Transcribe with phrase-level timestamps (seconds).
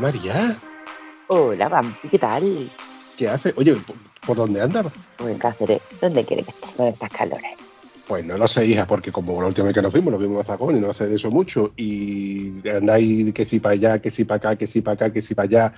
[0.00, 0.58] María,
[1.28, 2.70] Hola, Vampi, ¿qué tal?
[3.16, 3.52] ¿qué haces?
[3.56, 4.86] Oye, ¿por- ¿por dónde andas?
[5.18, 7.50] Pues en Cáceres, ¿dónde quieres que estés con estas calores?
[8.08, 10.40] Pues no lo sé, hija, porque como la última vez que nos vimos, nos vimos
[10.40, 14.10] a Zagón y no hace de eso mucho, y andáis que si para allá, que
[14.10, 15.74] si para acá, que si para acá, que si para allá.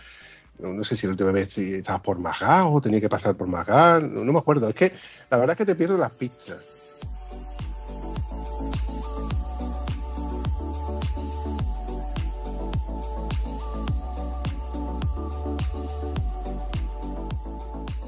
[0.58, 3.48] No, no sé si la última vez estabas por Magá o tenía que pasar por
[3.48, 4.68] Magá, no, no me acuerdo.
[4.68, 4.92] Es que
[5.30, 6.58] la verdad es que te pierdo las pistas.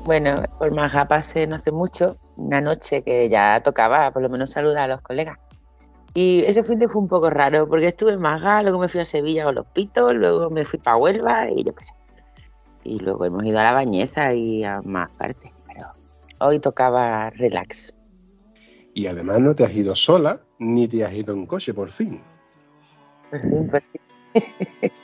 [0.05, 4.51] Bueno, por Maja pasé no hace mucho, una noche que ya tocaba por lo menos
[4.51, 5.39] saludar a los colegas.
[6.13, 9.01] Y ese fin de fue un poco raro, porque estuve en Maga, luego me fui
[9.01, 11.95] a Sevilla con los pitos, luego me fui para Huelva y yo qué sé.
[12.85, 15.89] Y luego hemos ido a la Bañeza y a más partes, pero
[16.39, 17.95] hoy tocaba relax.
[18.93, 22.23] Y además no te has ido sola, ni te has ido en coche, por fin.
[23.31, 24.93] Por fin, por fin.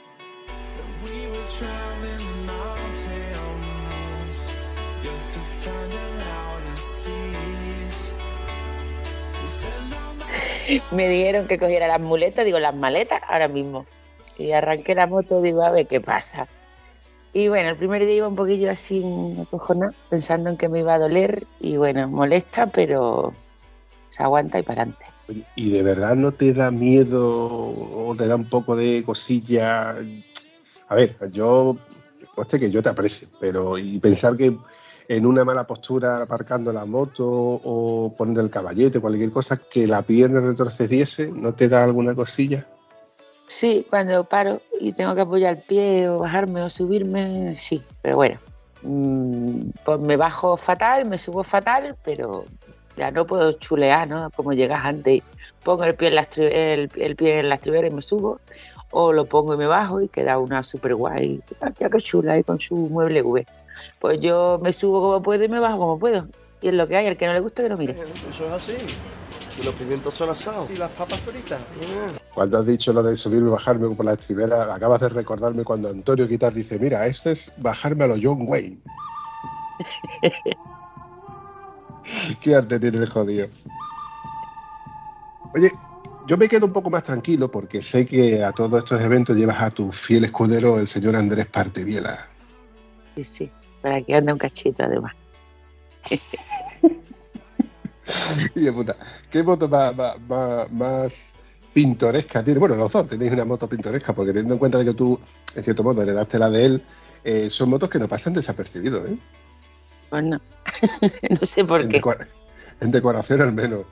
[10.91, 13.87] Me dijeron que cogiera las muletas, digo, las maletas ahora mismo.
[14.39, 16.49] Y arranqué la moto, digo, a ver qué pasa.
[17.33, 19.05] Y bueno, el primer día iba un poquillo así
[19.41, 21.47] acojonada, pensando en que me iba a doler.
[21.61, 23.35] Y bueno, molesta, pero
[24.09, 25.07] se aguanta y para adelante.
[25.55, 29.97] ¿y de verdad no te da miedo o te da un poco de cosilla?
[30.89, 31.77] A ver, yo,
[32.35, 34.57] conste que yo te aprecio, pero y pensar que
[35.11, 40.03] en una mala postura aparcando la moto o poner el caballete, cualquier cosa, que la
[40.03, 42.65] pierna retrocediese, ¿no te da alguna cosilla?
[43.49, 47.83] Sí, cuando paro y tengo que apoyar el pie o bajarme o subirme, sí.
[48.03, 48.39] Pero bueno,
[48.83, 52.45] mm, pues me bajo fatal, me subo fatal, pero
[52.97, 54.31] ya no puedo chulear, ¿no?
[54.31, 55.25] Como llegas antes,
[55.65, 58.39] pongo el pie en la, el, el pie y me subo,
[58.93, 61.43] o lo pongo y me bajo y queda una super guay,
[61.81, 63.45] ya que chula ahí con su mueble V.
[63.99, 66.29] Pues yo me subo como puedo y me bajo como puedo.
[66.63, 67.97] Y es lo que hay, el que no le gusta que no mire.
[68.29, 68.75] Eso es así.
[69.57, 70.71] Que los pimientos son asados.
[70.71, 71.61] Y las papas fritas.
[72.35, 75.89] Cuando has dicho lo de subirme y bajarme por la estribera, acabas de recordarme cuando
[75.89, 78.79] Antonio Guitar dice, mira, esto es bajarme a lo John Wayne.
[82.41, 83.49] Qué arte tiene el jodido.
[85.55, 85.73] Oye,
[86.27, 89.61] yo me quedo un poco más tranquilo porque sé que a todos estos eventos llevas
[89.61, 92.29] a tu fiel escudero, el señor Andrés Parteviela.
[93.17, 93.51] Sí, sí,
[93.83, 95.15] para que ande un cachito además.
[98.55, 98.97] Y de puta,
[99.31, 101.35] ¿qué moto más, más- más- más
[101.73, 102.59] pintoresca tiene?
[102.59, 105.19] Bueno, los dos tenéis una moto pintoresca, porque teniendo en cuenta de que tú,
[105.55, 106.83] en cierto modo, heredaste la de él,
[107.23, 109.17] eh, son motos que no pasan desapercibidos, ¿eh?
[110.09, 110.41] Pues no,
[111.41, 112.03] no sé por En, qué.
[112.81, 113.85] en decoración al menos.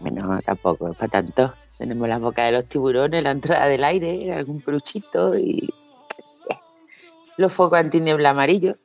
[0.00, 1.54] Bueno, tampoco es para tanto.
[1.78, 5.72] Tenemos la boca de los tiburones, la entrada del aire, algún peluchito y
[7.36, 8.76] los focos antiniebla amarillos.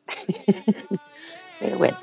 [1.59, 1.97] Pero bueno.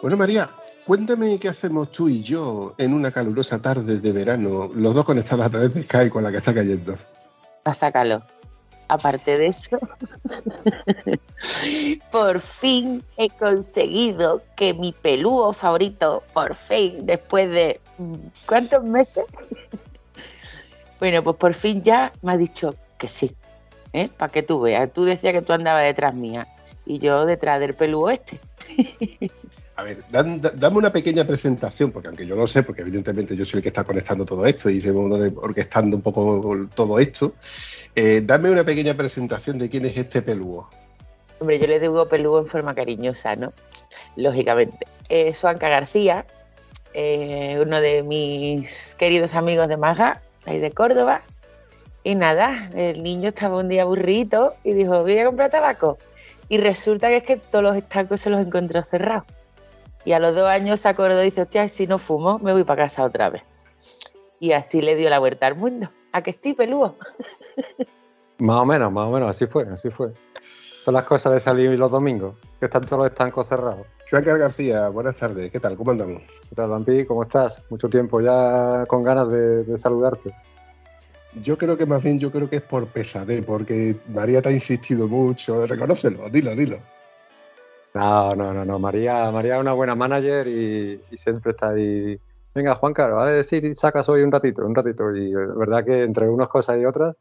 [0.00, 0.48] Bueno, María,
[0.86, 5.44] cuéntame qué hacemos tú y yo en una calurosa tarde de verano, los dos conectados
[5.46, 6.96] a través de Skype con la que está cayendo.
[7.64, 8.22] pasa calor.
[8.86, 9.78] Aparte de eso,
[12.10, 18.14] por fin he conseguido que mi pelúo favorito, por fin, después de mm,
[18.46, 19.24] ¿cuántos meses?
[21.00, 23.34] bueno, pues por fin ya me ha dicho que sí,
[23.92, 24.08] ¿eh?
[24.16, 24.92] Para que tú veas.
[24.92, 26.46] Tú decías que tú andabas detrás mía
[26.84, 28.40] y yo detrás del pelúo este.
[29.76, 33.58] A ver, dame una pequeña presentación, porque aunque yo lo sé, porque evidentemente yo soy
[33.58, 35.04] el que está conectando todo esto y llevo
[35.36, 37.34] orquestando un poco todo esto,
[37.94, 40.68] eh, dame una pequeña presentación de quién es este pelúo.
[41.40, 43.52] Hombre, yo le digo peludo en forma cariñosa, ¿no?
[44.16, 44.86] Lógicamente.
[45.08, 46.26] Eh, Suanca García,
[46.94, 51.22] eh, uno de mis queridos amigos de Maga, ahí de Córdoba.
[52.02, 55.98] Y nada, el niño estaba un día aburrido y dijo, voy a comprar tabaco.
[56.48, 59.24] Y resulta que es que todos los estancos se los encontró cerrados.
[60.04, 62.64] Y a los dos años se acordó y dice, hostia, si no fumo, me voy
[62.64, 63.44] para casa otra vez.
[64.40, 65.90] Y así le dio la vuelta al mundo.
[66.12, 66.96] ¿A que estoy peludo?
[68.38, 70.12] Más o menos, más o menos, así fue, así fue.
[70.88, 73.86] Son las cosas de salir los domingos, que están todos los estancos cerrados.
[74.10, 75.52] Joaquín García, buenas tardes.
[75.52, 75.76] ¿Qué tal?
[75.76, 76.22] ¿Cómo andamos?
[76.48, 77.04] ¿Qué tal, Vampi?
[77.04, 77.62] ¿Cómo estás?
[77.68, 80.32] Mucho tiempo ya con ganas de, de saludarte.
[81.42, 84.52] Yo creo que más bien yo creo que es por pesadez, porque María te ha
[84.52, 85.66] insistido mucho.
[85.66, 86.78] Reconócelo, dilo, dilo.
[87.92, 88.78] No, no, no, no.
[88.78, 92.18] María, María es una buena manager y, y siempre está ahí.
[92.54, 93.44] Venga, Juan Carlos, ¿vale?
[93.44, 95.14] Sí, sacas hoy un ratito, un ratito.
[95.14, 97.14] Y la verdad que entre unas cosas y otras,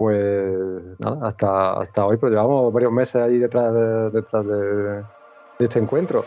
[0.00, 5.02] pues nada, hasta, hasta hoy, pues llevamos varios meses ahí detrás de, detrás de, de
[5.66, 6.24] este encuentro.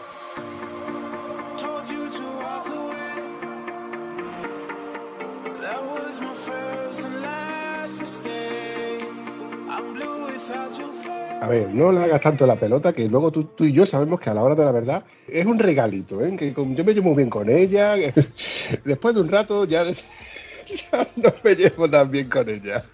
[11.42, 14.20] A ver, no le hagas tanto la pelota, que luego tú, tú y yo sabemos
[14.22, 16.36] que a la hora de la verdad es un regalito, ¿eh?
[16.38, 17.96] que con- yo me llevo muy bien con ella.
[18.86, 19.84] Después de un rato ya,
[20.92, 22.86] ya no me llevo tan bien con ella.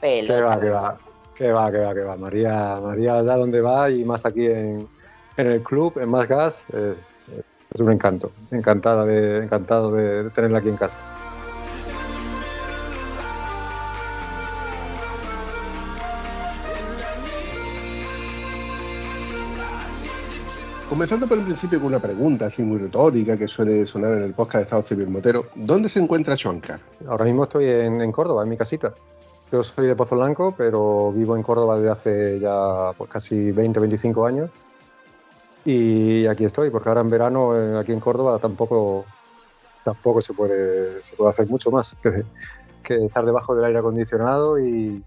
[0.00, 0.46] Que Pelota.
[0.46, 0.98] va, que va,
[1.34, 2.16] que va, que va, que va.
[2.16, 4.88] María, María allá donde va y más aquí en,
[5.36, 6.94] en el club, en Más Gas, eh,
[7.72, 8.32] es un encanto.
[8.50, 10.98] Encantada de, encantado de, tenerla aquí en casa.
[20.88, 24.32] Comenzando por un principio con una pregunta así muy retórica que suele sonar en el
[24.34, 25.44] podcast de Estado Civil Motero.
[25.54, 26.80] ¿Dónde se encuentra Choncar?
[27.06, 28.92] Ahora mismo estoy en, en Córdoba, en mi casita.
[29.52, 33.80] Yo soy de Pozo Blanco, pero vivo en Córdoba desde hace ya pues, casi 20,
[33.80, 34.50] 25 años.
[35.64, 39.04] Y aquí estoy, porque ahora en verano eh, aquí en Córdoba tampoco,
[39.84, 45.02] tampoco se puede, se puede hacer mucho más que, estar debajo del aire acondicionado y,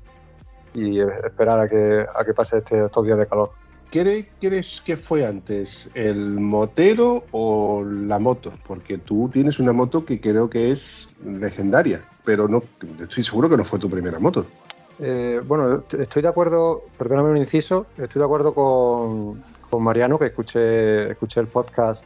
[0.76, 3.52] esperar a que, a que pase este, estos días de calor.
[3.92, 8.52] ¿Qué crees que fue antes, el motero o la moto?
[8.66, 12.64] Porque tú tienes una moto que creo que es legendaria, pero no
[13.02, 14.46] estoy seguro que no fue tu primera moto.
[15.00, 20.28] Eh, bueno, estoy de acuerdo, perdóname un inciso, estoy de acuerdo con, con Mariano, que
[20.28, 22.04] escuché, escuché el podcast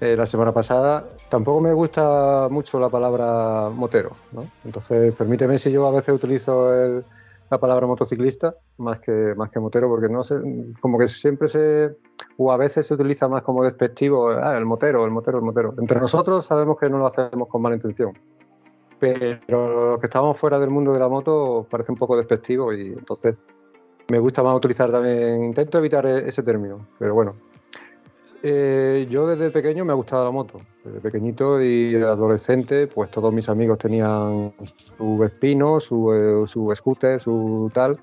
[0.00, 1.04] eh, la semana pasada.
[1.28, 4.46] Tampoco me gusta mucho la palabra motero, ¿no?
[4.64, 7.04] Entonces, permíteme si yo a veces utilizo el-
[7.50, 10.36] la palabra motociclista más que, más que motero, porque no sé,
[10.80, 11.94] como que siempre se,
[12.38, 15.74] o a veces se utiliza más como despectivo, ah, el motero, el motero, el motero.
[15.78, 18.12] Entre nosotros sabemos que no lo hacemos con mala intención
[19.46, 22.88] pero los que estamos fuera del mundo de la moto parece un poco despectivo y
[22.88, 23.40] entonces
[24.10, 27.34] me gusta más utilizar también, intento evitar e- ese término, pero bueno.
[28.46, 33.32] Eh, yo desde pequeño me ha gustado la moto, desde pequeñito y adolescente, pues todos
[33.32, 34.52] mis amigos tenían
[34.98, 37.98] su Vespino, su, eh, su scooter, su tal,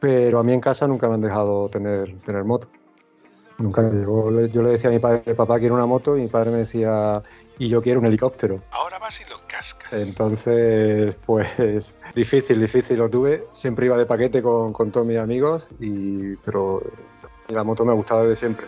[0.00, 2.68] pero a mí en casa nunca me han dejado tener, tener moto.
[3.58, 6.28] Nunca, yo, le- yo le decía a mi padre, papá quiero una moto, y mi
[6.28, 7.22] padre me decía,
[7.58, 8.60] y yo quiero un helicóptero.
[8.72, 9.92] Ahora vas y lo cascas.
[9.92, 11.48] Entonces, pues
[12.14, 13.44] difícil, difícil lo tuve.
[13.52, 16.82] Siempre iba de paquete con, con todos mis amigos, y, pero
[17.48, 18.66] la moto me ha gustado desde siempre.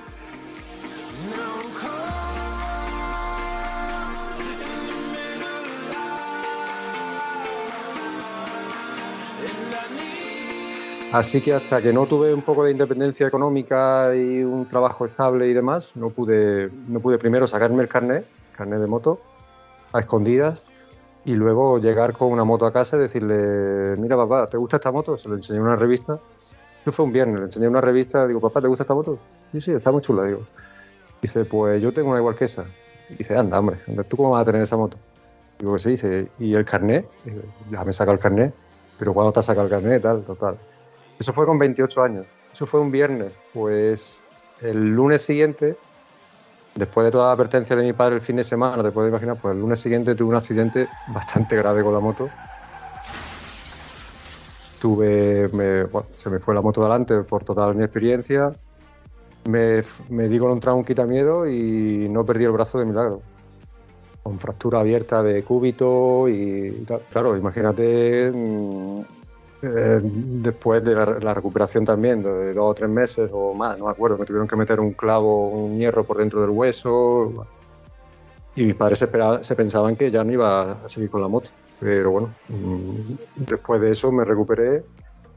[11.17, 15.49] Así que hasta que no tuve un poco de independencia económica y un trabajo estable
[15.49, 19.19] y demás, no pude, no pude primero sacarme el carnet, carnet de moto,
[19.95, 20.67] a escondidas,
[21.25, 24.93] y luego llegar con una moto a casa y decirle, mira papá, ¿te gusta esta
[24.93, 25.17] moto?
[25.17, 26.19] Se le enseñé una revista.
[26.83, 29.19] Eso fue un viernes, le enseñé una revista, digo, papá, ¿te gusta esta moto?
[29.53, 30.41] Sí, sí, está muy chula, digo.
[31.23, 32.67] Dice, pues yo tengo una igual que esa.
[33.09, 34.99] Dice, anda, hombre, ¿tú cómo vas a tener esa moto?
[35.59, 37.09] Digo, sí, dice, ¿y el carnet?
[37.71, 38.53] Ya me he sacado el carnet,
[38.99, 40.03] pero ¿cuándo te has sacado el carnet?
[40.03, 40.59] Tal, total.
[41.19, 42.27] Eso fue con 28 años.
[42.53, 43.33] Eso fue un viernes.
[43.53, 44.25] Pues
[44.61, 45.77] el lunes siguiente,
[46.75, 49.37] después de toda la advertencia de mi padre el fin de semana, te puedes imaginar,
[49.41, 52.29] pues el lunes siguiente tuve un accidente bastante grave con la moto.
[54.81, 55.49] Tuve,
[56.19, 58.53] se me fue la moto delante por total inexperiencia.
[59.49, 63.23] Me, me di con un trauma quitamiedo y no perdí el brazo de milagro.
[64.23, 66.85] Con fractura abierta de cúbito y.
[67.11, 69.01] Claro, imagínate mm,
[69.67, 73.87] eh, después de la, la recuperación también, de dos o tres meses o más, no
[73.87, 77.47] me acuerdo, me tuvieron que meter un clavo, un hierro por dentro del hueso.
[78.55, 79.09] Y mis padres se,
[79.43, 81.51] se pensaban que ya no iba a seguir con la moto.
[81.79, 84.83] Pero bueno, mm, después de eso me recuperé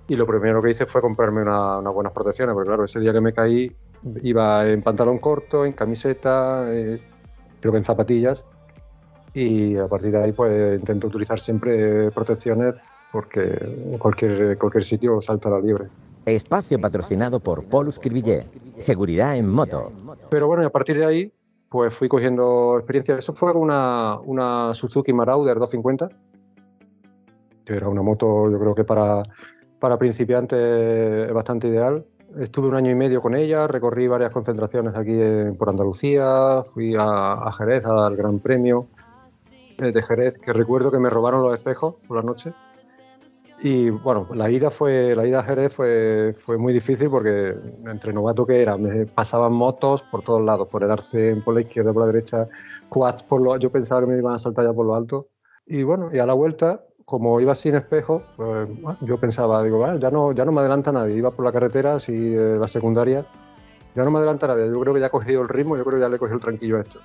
[0.07, 3.12] y lo primero que hice fue comprarme una- unas buenas protecciones, porque claro, ese día
[3.12, 3.71] que me caí
[4.24, 7.01] iba en pantalón corto, en camiseta, eh,
[7.59, 8.43] creo que en zapatillas.
[9.33, 12.75] Y a partir de ahí pues intento utilizar siempre protecciones
[13.11, 15.87] porque en cualquier, cualquier sitio salta la liebre.
[16.25, 18.43] Espacio patrocinado por Polus Cribillé.
[18.77, 19.91] Seguridad en moto.
[20.29, 21.33] Pero bueno, y a partir de ahí,
[21.69, 23.17] pues fui cogiendo experiencia.
[23.17, 26.09] Eso fue una, una Suzuki Marauder 250,
[27.65, 29.23] que era una moto, yo creo que para,
[29.79, 32.05] para principiantes es bastante ideal.
[32.39, 36.95] Estuve un año y medio con ella, recorrí varias concentraciones aquí en- por Andalucía, fui
[36.95, 38.85] a, a Jerez al Gran Premio
[39.79, 42.53] eh, de Jerez, que recuerdo que me robaron los espejos por la noche.
[43.61, 48.13] Y bueno, la ida fue la ida a Jerez fue, fue muy difícil porque entre
[48.13, 51.91] novato que era, me pasaban motos por todos lados, por el arcén, por la izquierda,
[51.91, 52.47] por la derecha,
[52.87, 55.27] quads por lo yo pensaba que me iban a saltar ya por lo alto.
[55.65, 59.79] Y bueno, y a la vuelta, como iba sin espejo, pues, bueno, yo pensaba, digo,
[59.79, 61.15] "Vale, ya no, ya no me adelanta nadie.
[61.15, 63.25] Iba por la carretera, así eh, la secundaria,
[63.93, 64.67] ya no me adelanta nadie.
[64.69, 66.35] Yo creo que ya he cogido el ritmo, yo creo que ya le he cogido
[66.35, 66.99] el tranquillo a esto.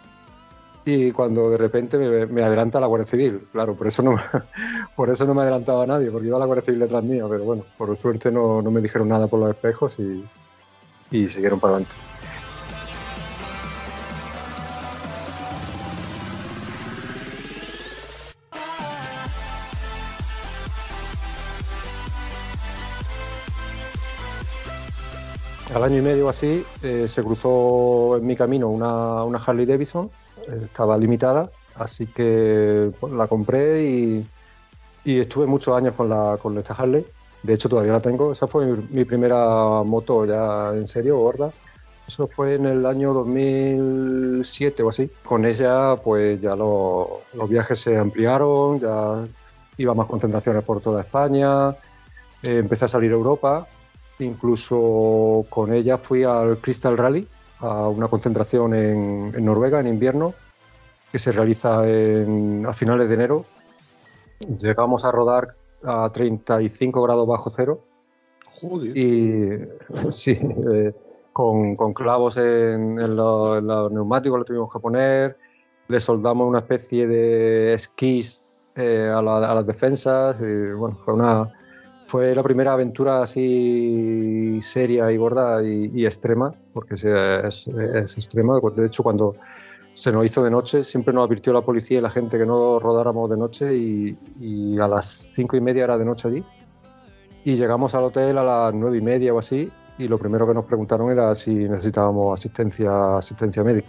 [0.86, 4.16] Y cuando de repente me, me adelanta la Guardia Civil, claro, por eso no,
[4.96, 7.64] por eso no me adelantaba nadie, porque iba la Guardia Civil detrás mía, pero bueno,
[7.78, 10.24] por suerte no, no me dijeron nada por los espejos y,
[11.28, 11.94] siguieron para adelante.
[25.74, 30.08] Al año y medio así eh, se cruzó en mi camino una, Harley Davidson,
[30.48, 34.26] estaba limitada, así que pues, la compré y,
[35.04, 37.04] estuve muchos años con, la, con esta Harley.
[37.42, 38.32] De hecho, todavía la tengo.
[38.32, 41.52] Esa fue mi, primera moto ya en serio, gorda.
[42.08, 45.10] Eso fue en el año 2007 o así.
[45.24, 49.26] Con ella, pues ya lo- los viajes se ampliaron, ya
[49.76, 51.70] iba más concentraciones por toda España,
[52.42, 53.66] eh, empecé a salir a Europa,
[54.18, 57.26] incluso con ella fui al Crystal Rally,
[57.64, 60.34] a una concentración en, en Noruega en invierno,
[61.10, 63.44] que se realiza en- a finales de enero.
[64.58, 67.80] Llegamos a rodar a 35 grados bajo cero
[68.60, 68.96] Joder.
[68.96, 69.58] y
[70.10, 70.32] sí,
[70.72, 70.92] eh,
[71.32, 75.36] con, con clavos en, en los, en los neumáticos lo tuvimos que poner,
[75.88, 81.14] le soldamos una especie de esquís eh, a, la- a las defensas, y bueno, fue
[81.14, 81.50] una
[82.06, 88.60] fue la primera aventura así seria y gorda y, extrema, porque sí, es, es extrema.
[88.76, 89.34] De hecho, cuando
[89.94, 92.78] se nos hizo de noche, siempre nos advirtió la policía y la gente que no
[92.78, 96.44] rodáramos de noche y, y a las cinco y media era de noche allí.
[97.44, 100.54] Y llegamos al hotel a las nueve y media o así y lo primero que
[100.54, 103.88] nos preguntaron era si necesitábamos asistencia, asistencia médica.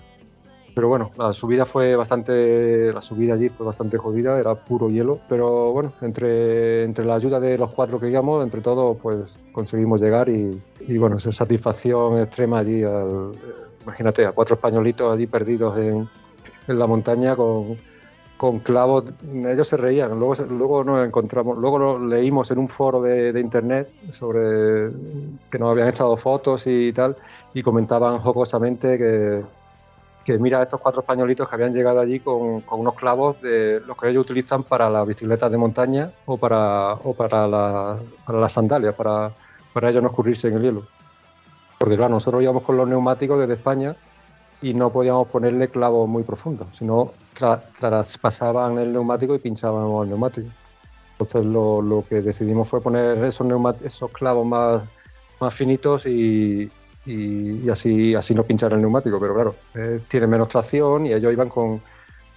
[0.75, 5.19] Pero bueno, la subida fue bastante, la subida allí fue bastante jodida, era puro hielo,
[5.29, 10.01] pero bueno, entre, entre la ayuda de los cuatro que íbamos, entre todos, pues conseguimos
[10.01, 13.31] llegar y, y bueno, esa satisfacción extrema allí, al-
[13.83, 16.09] imagínate, a cuatro españolitos allí perdidos en,
[16.67, 17.77] en la montaña con,
[18.35, 23.01] con clavos, ellos se reían, luego, luego nos encontramos, luego lo leímos en un foro
[23.01, 24.89] de, de internet sobre
[25.49, 27.15] que nos habían echado fotos y tal,
[27.53, 29.41] y comentaban jocosamente que,
[30.25, 34.09] que mira estos cuatro españolitos que habían llegado allí con, unos clavos de los que
[34.09, 38.95] ellos utilizan para las bicicletas de montaña o para, o para, la- para las sandalias,
[38.95, 39.31] para,
[39.71, 40.83] para ellos no escurrirse en el hielo.
[41.77, 43.95] Porque claro, nosotros íbamos con los neumáticos desde España
[44.61, 50.09] y no podíamos ponerle clavos muy profundos, sino tra- traspasaban el neumático y pinchábamos el
[50.09, 50.47] neumático.
[51.11, 53.47] Entonces lo, lo que decidimos fue poner esos,
[53.83, 54.81] esos clavos más,
[55.39, 56.71] más finitos y,
[57.05, 59.19] y- así, así no pinchar el neumático.
[59.19, 61.81] Pero claro, eh, tiene menos tracción y ellos iban con,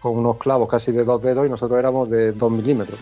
[0.01, 2.99] con unos clavos casi de dos dedos y nosotros éramos de dos milímetros.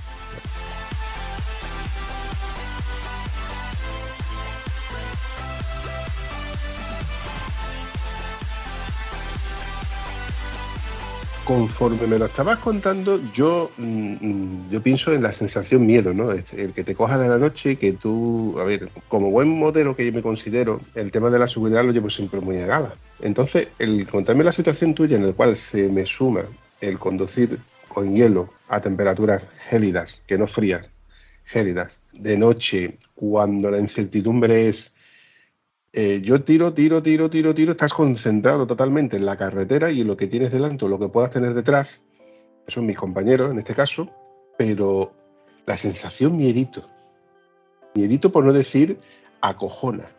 [11.46, 16.32] Conforme me lo estabas contando, yo, mm, mm, yo pienso en la sensación miedo, ¿no?
[16.32, 19.94] El que te cojas de la noche y que tú, a ver, como buen modelo
[19.94, 22.96] que yo me considero, el tema de la seguridad lo llevo siempre muy a.
[23.20, 26.42] Entonces, el contarme la situación tuya en la cual se me suma
[26.80, 30.88] el conducir con hielo a temperaturas gélidas, que no frías,
[31.44, 34.95] gélidas, de noche, cuando la incertidumbre es
[35.98, 40.06] eh, yo tiro, tiro, tiro, tiro, tiro, estás concentrado totalmente en la carretera y en
[40.08, 42.04] lo que tienes delante o lo que puedas tener detrás,
[42.66, 44.10] que son mis compañeros en este caso,
[44.58, 45.12] pero
[45.64, 46.86] la sensación miedito,
[47.94, 48.98] miedito por no decir
[49.40, 50.10] acojona.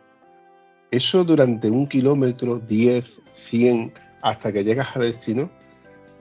[0.90, 3.92] Eso durante un kilómetro, 10, 100,
[4.22, 5.48] hasta que llegas a destino,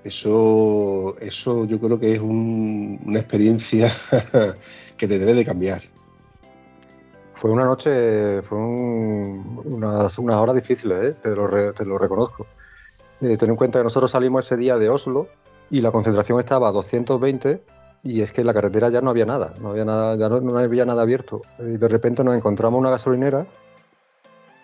[0.04, 3.92] eso, eso yo creo que es un- una experiencia
[4.98, 5.82] que te debe de cambiar.
[7.38, 11.16] Fue una noche, fue un- unas, unas horas difíciles, ¿eh?
[11.22, 12.48] te, lo reconozco.
[13.22, 15.28] Eh, ten en cuenta que nosotros salimos ese día de Oslo
[15.70, 17.62] y la concentración estaba a 220
[18.04, 20.58] y es que en la carretera ya no había nada, no había nada, ya no,
[20.58, 21.42] había nada abierto.
[21.60, 23.46] Y de repente nos encontramos una gasolinera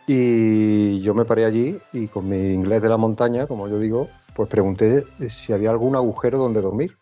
[0.08, 4.08] y yo me paré allí y con mi inglés de la montaña, como yo digo,
[4.36, 6.98] pues pregunté si había algún agujero donde dormir.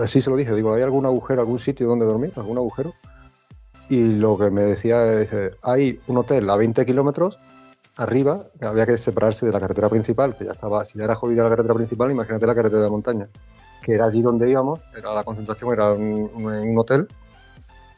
[0.00, 2.32] Así se lo dije, digo, ¿hay algún agujero, algún sitio donde dormir?
[2.36, 2.92] ¿Algún agujero?
[3.88, 5.30] Y lo que me decía es,
[5.62, 7.38] hay un hotel a 20 kilómetros
[7.96, 11.14] arriba, que había que separarse de la carretera principal, que ya estaba, si ya era
[11.16, 13.28] jodida la carretera principal, imagínate la carretera de montaña,
[13.82, 17.08] que era allí donde íbamos, era la concentración, era un, un- hotel,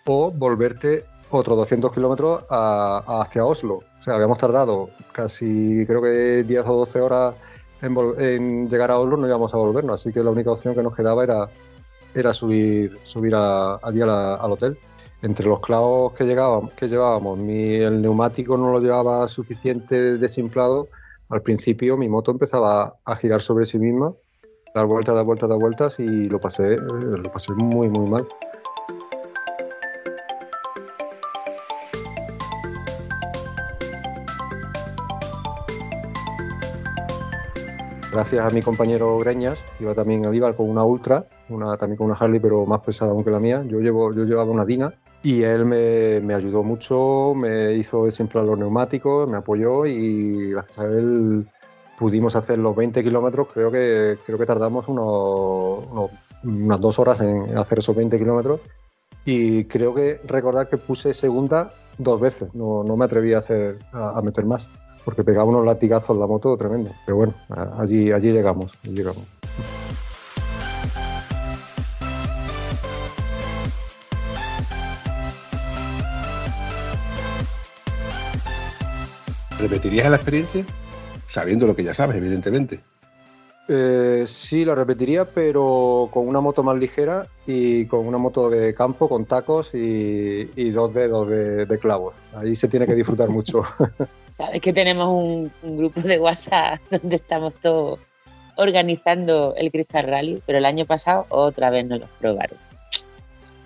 [0.07, 3.81] o volverte otros 200 kilómetros hacia Oslo.
[4.01, 7.37] O sea, habíamos tardado casi, creo que 10 o 12 horas
[7.83, 10.95] en, llegar a Oslo, no íbamos a volvernos, así que la única opción que nos
[10.95, 11.49] quedaba era,
[12.15, 14.79] era subir, subir allí al hotel.
[15.23, 20.89] Entre los clavos que, llevábamos, el neumático no lo llevaba suficiente desimplado,
[21.29, 24.15] al principio mi moto empezaba a girar sobre sí misma,
[24.75, 28.27] dar vueltas, dar vueltas, dar vueltas y lo pasé, eh, lo pasé muy, muy mal.
[38.11, 41.27] Gracias a mi compañero Greñas, iba también iba con una Ultra,
[41.79, 43.62] también con una Harley, pero más pesada aún que la mía.
[43.67, 48.45] Yo, llevo, yo llevaba una Dina y él me, me ayudó mucho, me hizo desimplar
[48.45, 51.47] los neumáticos, me apoyó y gracias a él
[51.99, 53.49] pudimos hacer los 20 kilómetros.
[53.52, 58.61] Creo que, creo que tardamos unas dos horas en hacer esos 20 kilómetros
[59.25, 63.78] y creo que recordar que puse segunda dos veces, no, no me atreví a, hacer,
[63.93, 64.67] a, a meter más
[65.04, 66.91] porque pegaba unos latigazos la moto tremendo.
[67.04, 67.35] Pero bueno,
[67.78, 69.25] allí, allí llegamos, allí llegamos.
[79.61, 80.65] ¿Repetirías la experiencia?
[81.29, 82.81] Sabiendo lo que ya sabes, evidentemente.
[83.69, 88.75] Eh, sí, la repetiría, pero con una moto más ligera y con una moto de
[88.75, 92.15] campo, con tacos y, y dos dedos de, de clavos.
[92.35, 93.63] Ahí se tiene que disfrutar mucho.
[94.33, 98.01] Sabes que tenemos un, un grupo de WhatsApp donde estamos todos
[98.57, 102.59] organizando el Crystal Rally, pero el año pasado otra vez nos lo probaron.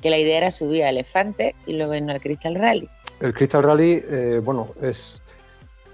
[0.02, 2.90] Que la idea era subir a Elefante y luego irnos al Crystal Rally.
[3.20, 5.22] El Crystal Rally, eh, bueno, es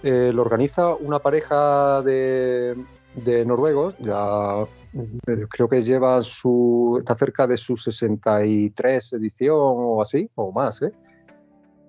[0.03, 2.77] eh, lo organiza una pareja de,
[3.15, 4.63] de noruegos, ya
[4.95, 10.83] eh, creo que lleva su, está cerca de su 63 edición o así, o más,
[10.83, 10.93] ¿eh?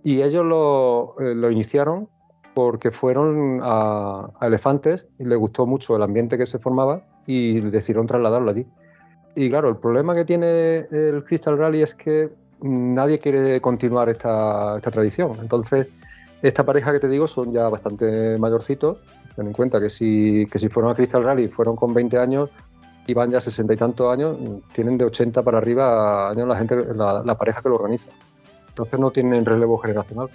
[0.04, 2.10] Y ellos lo, lo iniciaron
[2.56, 7.60] porque fueron a, a Elefantes y les gustó mucho el ambiente que se formaba y
[7.62, 8.66] decidieron trasladarlo allí.
[9.36, 12.30] Y claro, el problema que tiene el Crystal Rally es que
[12.62, 15.38] nadie quiere continuar esta, esta tradición.
[15.42, 15.88] Entonces,
[16.42, 18.98] esta pareja que te digo son ya bastante mayorcitos.
[19.36, 22.50] Ten en cuenta que si, que si fueron a Crystal Rally fueron con 20 años
[23.08, 24.38] y van ya 60 y tantos años,
[24.74, 28.12] tienen de 80 para arriba años la, gente, la, la pareja que lo organiza.
[28.70, 30.30] Entonces no tienen relevo generacional.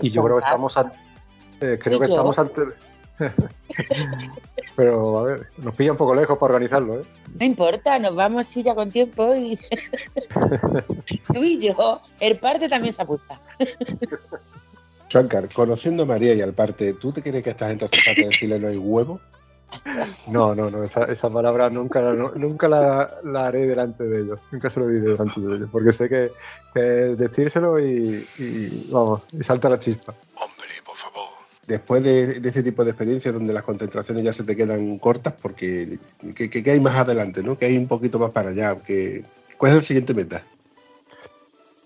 [0.00, 2.14] Y yo creo que estamos eh, creo ¿Y que yo?
[2.14, 2.62] estamos ante
[4.76, 7.04] Pero a ver, nos pilla un poco lejos para organizarlo, ¿eh?
[7.38, 9.56] No importa, nos vamos así ya con tiempo y
[11.32, 13.40] tú y yo, el parte también se apunta.
[15.14, 18.26] Shankar, conociendo a María y al parte, ¿tú te crees que esta gente hace falta
[18.26, 19.20] decirle no hay huevo?
[20.28, 24.40] No, no, no, esa, esa palabra nunca, no- nunca la, la haré delante de ellos,
[24.50, 26.32] nunca se lo diré delante de ellos, porque sé que,
[26.72, 30.14] que decírselo y, y, vamos, y salta la chispa.
[31.66, 35.34] Después de, de este tipo de experiencias donde las concentraciones ya se te quedan cortas,
[35.40, 35.98] porque
[36.36, 37.42] ¿qué, qué- qué hay más adelante?
[37.42, 37.56] ¿no?
[37.56, 38.76] Que hay un poquito más para allá.
[38.76, 39.24] Que,
[39.56, 40.42] ¿Cuál es el siguiente meta?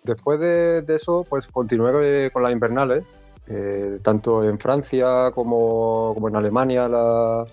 [0.03, 3.05] Después de, de eso, pues continué con las invernales,
[3.49, 7.47] eh, tanto en Francia como, como en Alemania, la,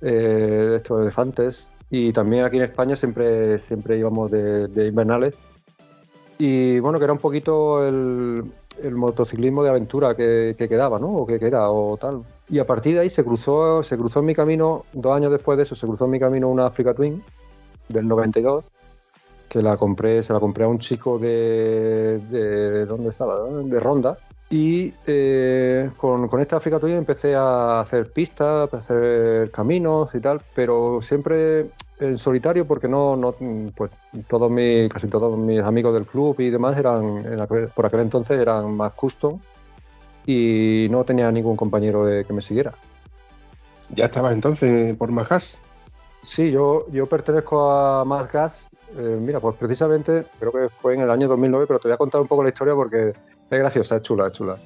[0.00, 5.34] eh, estos elefantes, y también aquí en España siempre, siempre íbamos de, invernales.
[6.38, 8.44] Y bueno, que era un poquito el,
[8.82, 11.08] el motociclismo de aventura que, que quedaba, ¿no?
[11.08, 12.22] O que queda, o tal.
[12.48, 15.56] Y a partir de ahí se cruzó, se cruzó en mi camino, dos años después
[15.56, 17.22] de eso, se cruzó en mi camino una Africa Twin
[17.88, 18.64] del 92
[19.48, 23.44] que la compré, se la compré a un chico de, de ¿dónde estaba?
[23.44, 24.18] De Ronda.
[24.48, 30.20] Y eh, con, con esta Africa Twin empecé a hacer pistas, a hacer caminos y
[30.20, 31.66] tal, pero siempre
[31.98, 33.34] en solitario porque no, no
[33.74, 33.90] pues
[34.28, 38.00] todos mis, casi todos mis amigos del club y demás eran, en aquel- por aquel
[38.00, 39.40] entonces eran más custom
[40.26, 42.72] y no tenía ningún compañero de- que me siguiera.
[43.90, 45.60] ¿Ya estabas entonces por Majas?
[46.22, 48.68] Sí, yo, yo pertenezco a Más Gas.
[48.94, 51.98] Eh, mira, pues precisamente creo que fue en el año 2009, pero te voy a
[51.98, 54.56] contar un poco la historia porque es graciosa, es chula, es chula.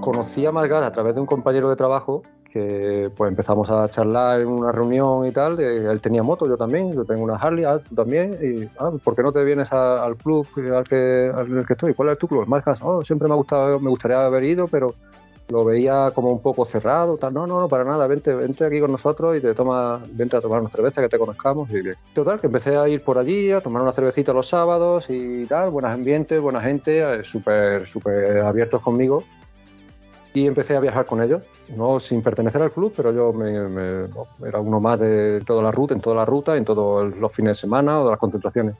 [0.00, 3.88] Conocí a Más Gas a través de un compañero de trabajo que pues empezamos a
[3.88, 5.58] charlar en una reunión y tal.
[5.60, 8.38] él tenía moto, yo también, yo tengo una Harley, ah, tú también.
[8.42, 11.94] Y, ah, ¿por qué no te vienes al club al que, al que estoy?
[11.94, 12.46] ¿Cuál es tu club?
[12.46, 14.94] Más oh, siempre me ha gustado, me gustaría haber ido, pero
[15.50, 18.80] lo veía como un poco cerrado, tal, no, no, no, para nada, vente, vente aquí
[18.80, 21.96] con nosotros y te toma, vente a tomar una cerveza, que te conozcamos y bien.
[22.14, 25.70] Total, que empecé a ir por allí, a tomar una cervecita los sábados y tal,
[25.70, 29.24] buenos ambientes, buena gente, eh, súper, súper abiertos conmigo.
[30.32, 31.42] Y empecé a viajar con ellos,
[31.76, 34.06] no sin pertenecer al club, pero yo me,
[34.46, 37.56] era uno más de toda la ruta, en toda la ruta, en todos los fines
[37.56, 38.76] de semana o de las concentraciones.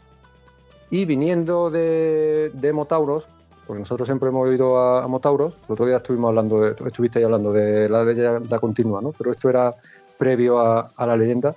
[0.91, 3.29] Y viniendo de, de Motauros,
[3.67, 7.25] porque nosotros siempre hemos ido a, Motauros, el otro día estuvimos hablando, de, estuviste ahí
[7.25, 9.13] hablando de la leyenda continua, ¿no?
[9.13, 9.73] Pero esto era
[10.19, 11.55] previo a, a la leyenda,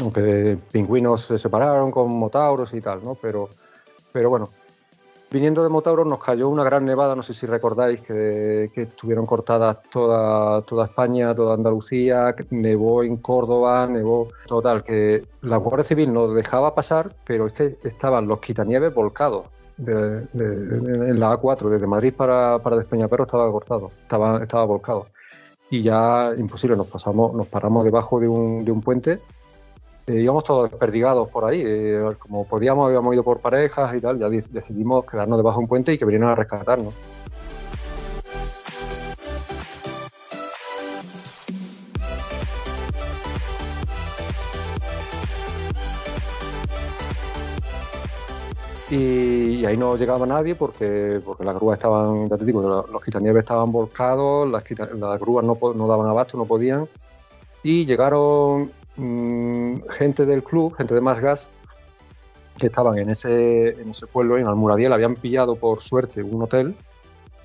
[0.00, 3.14] aunque pingüinos se separaron con Motauros y tal, ¿no?
[3.16, 3.50] Pero,
[4.12, 4.48] pero bueno,
[5.30, 9.82] viniendo de Motauros nos cayó una gran nevada, no sé si recordáis que, estuvieron cortadas
[9.90, 16.34] toda, toda España, toda Andalucía, nevó en Córdoba, nevó total, que la Guardia Civil nos
[16.34, 19.46] dejaba pasar, pero estaban los quitanieves volcados.
[19.76, 25.06] de- en la A4, desde Madrid para, para Despeñaperro estaba cortado, estaba, estaba volcado.
[25.70, 29.20] Y ya imposible, nos pasamos, nos paramos debajo de un, de un puente
[30.08, 34.18] eh, íbamos todos desperdigados por ahí, eh, como podíamos, habíamos ido por parejas y tal,
[34.18, 36.94] ya de- decidimos quedarnos debajo de un puente y que vinieran a rescatarnos.
[48.90, 53.02] Y, ahí no llegaba nadie porque, porque las grúas estaban, los, los
[53.38, 54.64] estaban volcados, las,
[54.98, 56.88] las grúas no, no daban abasto, no podían.
[57.62, 61.50] Y llegaron mm, gente del club, gente de Más Gas,
[62.58, 66.74] que estaban en ese, en ese pueblo, en Almuradiel, habían pillado por suerte un hotel,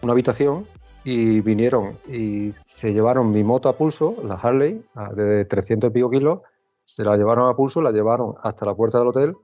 [0.02, 0.66] una habitación,
[1.04, 4.84] y vinieron y se llevaron mi moto a pulso, la Harley,
[5.16, 6.40] de 300 y pico kilos,
[6.86, 9.36] se la llevaron a pulso, la llevaron hasta la puerta del hotel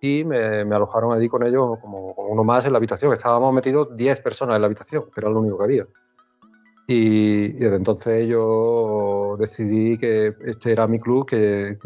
[0.00, 3.12] y me, me alojaron allí con ellos como, como uno más en la habitación.
[3.12, 5.86] Estábamos metidos 10 personas en la habitación, que era lo único que había.
[6.90, 11.76] Y, desde entonces yo decidí que este era mi club, que,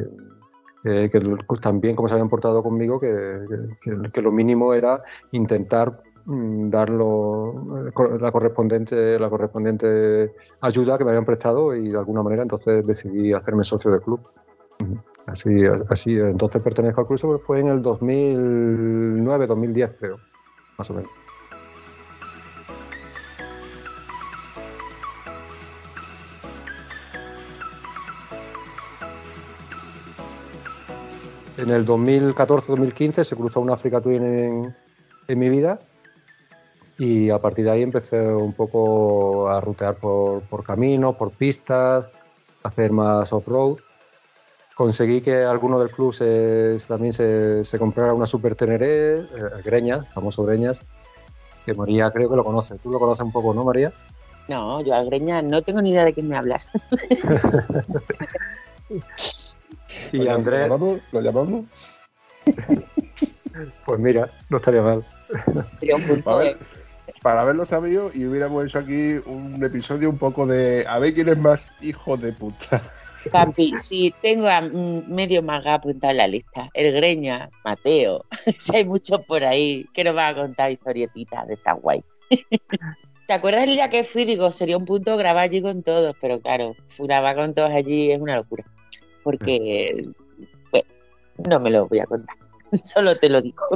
[0.84, 3.40] que, que- también como se habían portado conmigo, que,
[4.12, 11.24] que- lo mínimo era intentar mm, dar la correspondiente la correspondiente ayuda que me habían
[11.24, 14.20] prestado y de alguna manera entonces decidí hacerme socio del club.
[15.26, 15.50] Así,
[15.88, 20.18] así entonces pertenezco al club, fue en el 2009, 2010 creo,
[20.78, 21.10] más o menos.
[31.62, 34.74] En el 2014-2015 se cruzó una Africa Twin en,
[35.28, 35.78] en mi vida
[36.98, 42.06] y a partir de ahí empecé un poco a rutear por, por caminos, por pistas,
[42.64, 43.76] a hacer más off-road.
[44.74, 49.24] Conseguí que alguno del club se- también se, se comprara una Super Teneré, eh,
[49.64, 50.80] Greñas, famoso Greñas,
[51.64, 52.76] que María creo que lo conoce.
[52.78, 53.92] Tú lo conoces un poco, ¿no, María?
[54.48, 56.70] No, yo al Greña no tengo ni idea de quién me hablas.
[60.12, 61.00] Y ¿Lo Andrés, llamamos?
[61.10, 61.64] ¿Lo llamamos?
[63.86, 65.04] pues mira, no estaría mal.
[65.80, 66.56] Sería un punto, ¿eh?
[67.22, 71.28] para haberlo sabido y hubiéramos hecho aquí un episodio un poco de a ver quién
[71.28, 72.82] es más hijo de puta.
[73.30, 76.68] Papi, sí, tengo a medio maga apuntado en la lista.
[76.74, 78.24] El Greña, Mateo.
[78.58, 82.02] si hay muchos por ahí que nos van a contar historietitas de esta guay.
[83.28, 84.24] ¿Te acuerdas el día que fui?
[84.24, 88.20] Digo, sería un punto grabar allí con todos, pero claro, grabar con todos allí es
[88.20, 88.64] una locura.
[89.22, 90.08] Porque,
[90.70, 90.86] bueno,
[91.48, 92.36] no me lo voy a contar.
[92.84, 93.66] Solo te lo digo.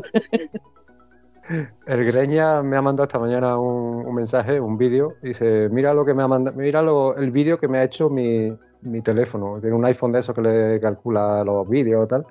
[1.87, 5.15] El Greña me ha mandado esta mañana un, un mensaje, un vídeo.
[5.23, 8.11] Dice, mira lo que me ha mandado, mira lo- el vídeo que me ha hecho
[8.11, 9.61] mi, mi teléfono.
[9.61, 12.27] Tiene un iPhone de esos que le calcula los vídeos y tal.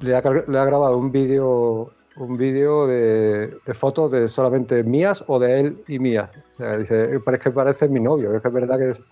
[0.00, 5.38] Le ha, le ha grabado un vídeo un vídeo de, fotos de solamente mías o
[5.38, 6.30] de él y mías.
[6.52, 9.02] O sea, dice, parece que parece mi novio, es que es verdad que es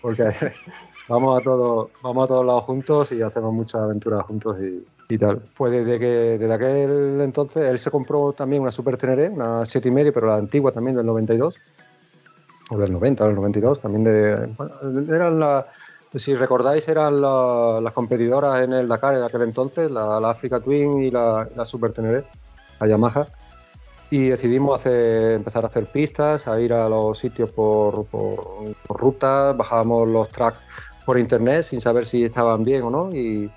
[0.00, 0.24] porque
[1.08, 5.42] vamos a todos, vamos a todos lados juntos y hacemos muchas aventuras juntos y, tal.
[5.56, 9.88] Pues desde que desde aquel entonces él se compró también una Super Teneré, una 7
[9.88, 11.54] y medio, pero la antigua también del 92
[12.70, 14.74] o del 90 o del 92, también de bueno,
[15.14, 15.66] eran la
[16.14, 20.60] si recordáis eran la- las competidoras en el Dakar en aquel entonces, la, la Africa
[20.60, 22.24] Twin y la, la Super Teneré,
[22.82, 23.26] la Yamaha
[24.10, 29.56] y decidimos hacer, empezar a hacer pistas, a ir a los sitios por, por, rutas,
[29.56, 30.58] bajábamos los tracks
[31.06, 33.50] por internet sin saber si estaban bien o no y,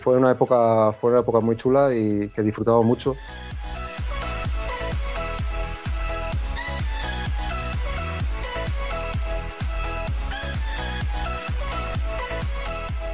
[0.00, 3.14] fue una época fue una época muy chula y que disfrutamos mucho.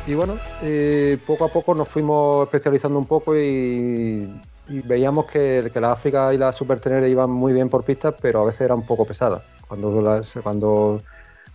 [0.07, 4.29] Y bueno, eh, poco a poco nos fuimos especializando un poco y
[4.81, 8.47] veíamos que, la África y la Super Tenere iban muy bien por pistas, pero a
[8.47, 9.43] veces eran un poco pesadas.
[9.69, 11.01] Cuando la, cuando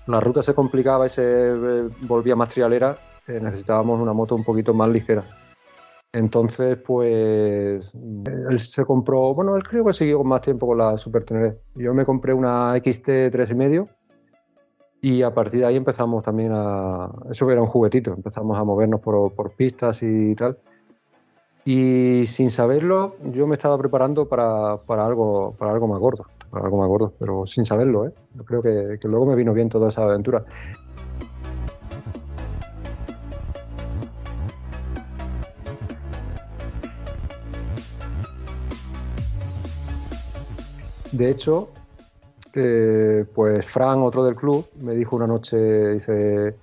[0.08, 2.96] la ruta se complicaba y se eh, volvía más trialera,
[3.28, 5.24] eh, necesitábamos una moto un poquito más ligera.
[6.14, 11.24] Entonces, pues él se compró, bueno, él creo que siguió más tiempo con la Super
[11.24, 11.58] Tenere.
[11.76, 13.88] Yo me compré una XT 3,5
[15.02, 17.12] y a partir de ahí empezamos también a.
[17.30, 20.58] Eso era un juguetito, empezamos a movernos por, por pistas y tal.
[21.70, 26.64] Y sin saberlo, yo me estaba preparando para, para algo, para algo más gordo, para
[26.64, 28.14] algo más gordo, pero sin saberlo, ¿eh?
[28.36, 30.46] Yo creo que, que luego me vino bien toda esa aventura.
[41.12, 41.68] De hecho,
[42.54, 45.58] eh, pues Fran, otro del club, me dijo una noche,
[45.96, 46.56] dice,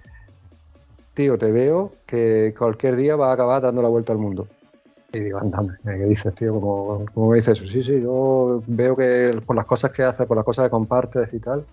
[1.13, 4.47] tío, te veo que cualquier día va a acabar dando la vuelta al mundo.
[5.15, 6.53] Y digo, andame, ¿qué dices, tío?
[6.61, 7.69] ¿Cómo, cómo me dices eso?
[7.69, 11.33] Sí, sí, yo veo que por las cosas que haces, por las cosas que compartes
[11.33, 11.69] y tal,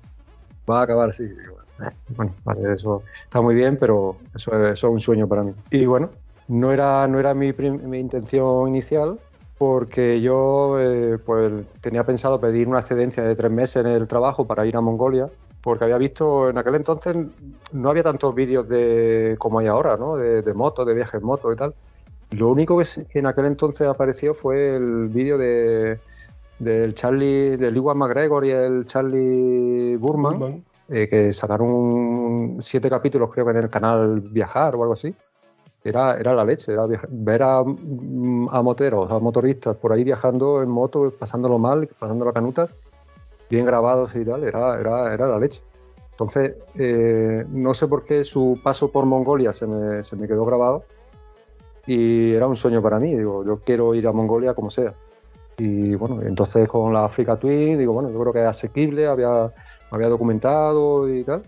[0.69, 1.23] va a acabar así.
[1.23, 5.43] "Eh, bueno, vale, eso está muy bien, pero eso es, eso es un sueño para
[5.43, 5.53] mí.
[5.71, 9.19] Y bueno, no era, no era mi, mi intención inicial,
[9.57, 11.51] porque yo eh, pues,
[11.81, 15.31] tenía pensado pedir una excedencia de tres meses en el trabajo para ir a Mongolia,
[15.61, 17.15] porque había visto en aquel entonces
[17.71, 20.17] no había tantos vídeos de como hay ahora, ¿no?
[20.17, 21.75] De, de moto, de viajes en moto y tal.
[22.31, 25.99] Lo único que, en aquel entonces apareció fue el vídeo de
[26.59, 30.63] del Charlie, del Iwan McGregor y el Charlie Burman, Burman.
[30.89, 35.13] eh, que sacaron siete capítulos creo que en el canal Viajar o algo así.
[35.83, 40.61] Era, era la leche, era ver a, mm, a moteros, a motoristas por ahí viajando
[40.61, 42.75] en moto, pasándolo mal, pasándolo a canutas,
[43.49, 45.63] bien grabados y tal, era, era, era la leche.
[46.11, 50.45] Entonces, eh, no sé por qué su paso por Mongolia se me, se me quedó
[50.45, 50.83] grabado
[51.85, 53.15] y era un sueño para mí.
[53.15, 54.93] Digo, yo quiero ir a Mongolia como sea.
[55.57, 59.51] Y bueno, entonces con la Africa Twin, digo, bueno, yo creo que es asequible, había,
[59.91, 61.43] había documentado y tal.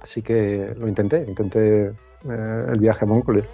[0.00, 3.44] Así que lo intenté, intenté eh, el viaje a Mongolia.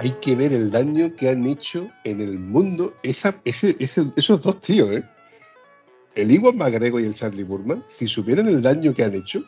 [0.00, 5.04] Hay que ver el daño que han hecho en el mundo esos dos tíos, ¿eh?
[6.14, 9.44] El Iwan McGregor y el Charlie Burman, si supieran el daño que han hecho,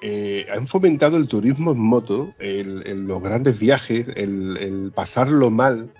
[0.00, 5.92] eh, han fomentado el turismo en moto, los grandes viajes, el, el pasarlo mal,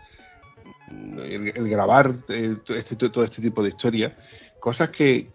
[1.18, 4.12] el, grabar eh, este, todo este tipo de historias,
[4.60, 5.28] cosas que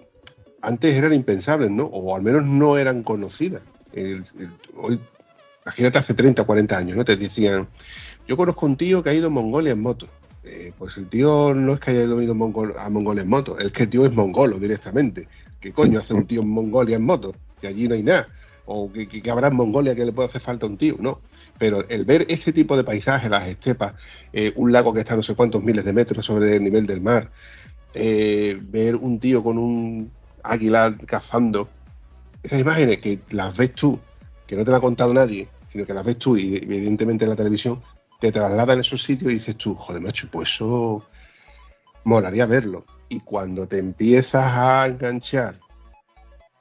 [0.62, 1.84] antes eran impensables, ¿no?
[1.84, 3.62] O al menos no eran conocidas.
[4.78, 5.02] Hoy,
[5.65, 7.04] imagínate hace 30 o 40 años, ¿no?
[7.04, 7.67] Te decían,
[8.28, 10.08] yo conozco un tío que ha ido a Mongolia en moto.
[10.44, 13.72] Eh, pues el tío no es que haya ido Mongol- a Mongolia en moto, es
[13.72, 15.28] que el tío es mongolo directamente.
[15.62, 17.34] ¿Qué coño hace un tío en Mongolia en moto?
[17.62, 18.28] Que allí no hay nada.
[18.66, 20.98] O que, que- habrá en Mongolia que le puede hacer falta a un tío.
[21.00, 21.20] No.
[21.58, 23.94] Pero el ver este tipo de paisajes, las estepas,
[24.34, 26.86] eh, un lago que está a no sé cuántos miles de metros sobre el nivel
[26.88, 27.30] del mar,
[27.94, 31.70] eh, ver un tío con un águila cazando,
[32.42, 34.00] esas imágenes que las ves tú,
[34.48, 37.30] que no te la ha contado nadie, sino que las ves tú y evidentemente en
[37.30, 37.82] la televisión,
[38.19, 41.04] te trasladan a esos sitios y dices tú, joder, macho, pues eso
[42.04, 42.86] molaría verlo.
[43.10, 45.60] Y cuando te empiezas a enganchar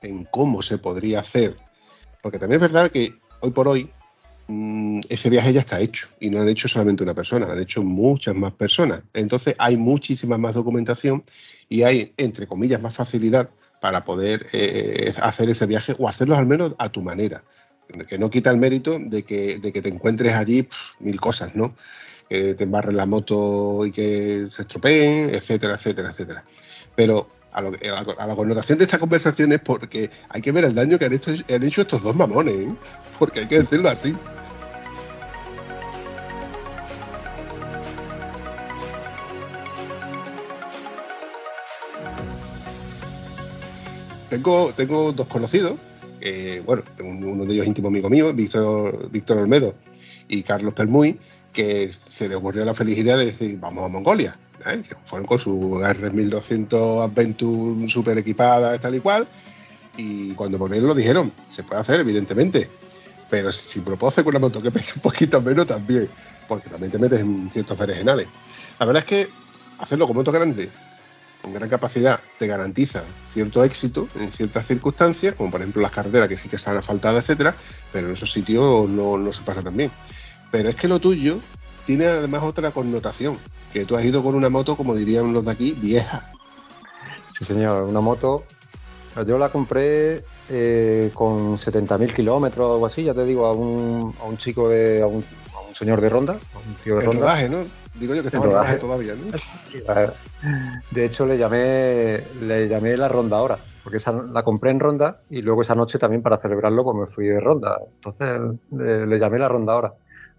[0.03, 1.57] en cómo se podría hacer,
[2.23, 3.91] porque también es verdad que hoy por hoy
[4.49, 7.53] mm, ese viaje ya está hecho y no lo han hecho solamente una persona, lo
[7.53, 9.03] han hecho muchas más personas.
[9.13, 11.25] Entonces hay muchísima más documentación
[11.69, 16.47] y hay, entre comillas, más facilidad para poder eh, hacer ese viaje o hacerlo al
[16.47, 17.43] menos a tu manera.
[18.09, 20.69] Que no quita el mérito de que, de que te encuentres allí
[21.01, 21.75] mil cosas, ¿no?
[22.29, 26.45] Que te embarren la moto y que se estropeen, etcétera, etcétera, etcétera.
[26.95, 31.05] Pero a la connotación de esta conversación es porque hay que ver el daño que
[31.05, 32.75] han hecho, han hecho estos dos mamones, ¿eh?
[33.19, 34.15] Porque hay que decirlo así.
[44.31, 45.75] Tengo, tengo dos conocidos,
[46.25, 49.75] eh, bueno, uno de ellos íntimo amigo mío, Víctor, Víctor Olmedo
[50.29, 51.19] y Carlos Permuy,
[51.53, 54.39] que se le ocurrió la felicidad de decir, vamos a Mongolia.
[54.65, 54.83] ¿eh?
[55.07, 59.27] Fueron con su R1200 Adventure super equipada, tal y cual.
[59.97, 62.69] Y cuando por lo dijeron, se puede hacer, evidentemente.
[63.29, 66.09] Pero si lo puedo hacer con una moto que pese un poquito menos también,
[66.47, 68.29] porque también te metes en ciertos berenjenales.
[68.79, 69.29] La verdad es que
[69.81, 70.71] hacerlo con moto grande,
[71.43, 76.29] con gran capacidad, te garantiza cierto éxito en ciertas circunstancias, como por ejemplo las carreteras
[76.29, 77.55] que sí que están asfaltadas, etcétera,
[77.93, 79.91] pero en esos sitios no, no se pasa tan bien.
[80.51, 81.39] Pero es que lo tuyo
[81.87, 83.39] tiene además otra connotación,
[83.73, 86.31] que tú has ido con una moto, como dirían los de aquí, vieja.
[87.37, 88.45] Sí, señor, una moto
[89.27, 94.15] Yo la compré eh, con 70.000 kilómetros o algo así, ya te digo, a un,
[94.21, 95.03] a un chico de.
[95.03, 95.25] A un,
[95.57, 97.21] a un señor de ronda, a un tío de El ronda.
[97.23, 97.59] rodaje, ¿no?
[97.95, 98.79] Digo yo que estaba en rodaje.
[98.79, 99.31] todavía, ¿no?
[100.91, 105.19] De hecho, le llamé, le llamé la ronda ahora, porque esa, la compré en ronda
[105.31, 107.79] y luego esa noche también para celebrarlo pues me fui de ronda.
[107.95, 109.93] Entonces le, le llamé la ronda ahora.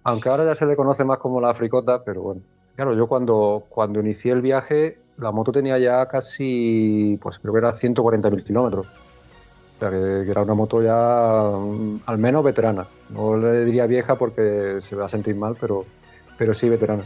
[0.04, 2.42] Aunque ahora ya se le conoce más como la africota, pero bueno.
[2.76, 7.60] Claro, yo cuando, cuando inicié el viaje, la moto tenía ya casi, pues creo que
[7.60, 8.88] era 140.000 kilómetros.
[8.88, 12.88] O sea, que, que era una moto ya mm, al menos veterana.
[13.10, 15.86] No le diría vieja porque se va a sentir mal, pero,
[16.38, 17.04] pero sí veterana.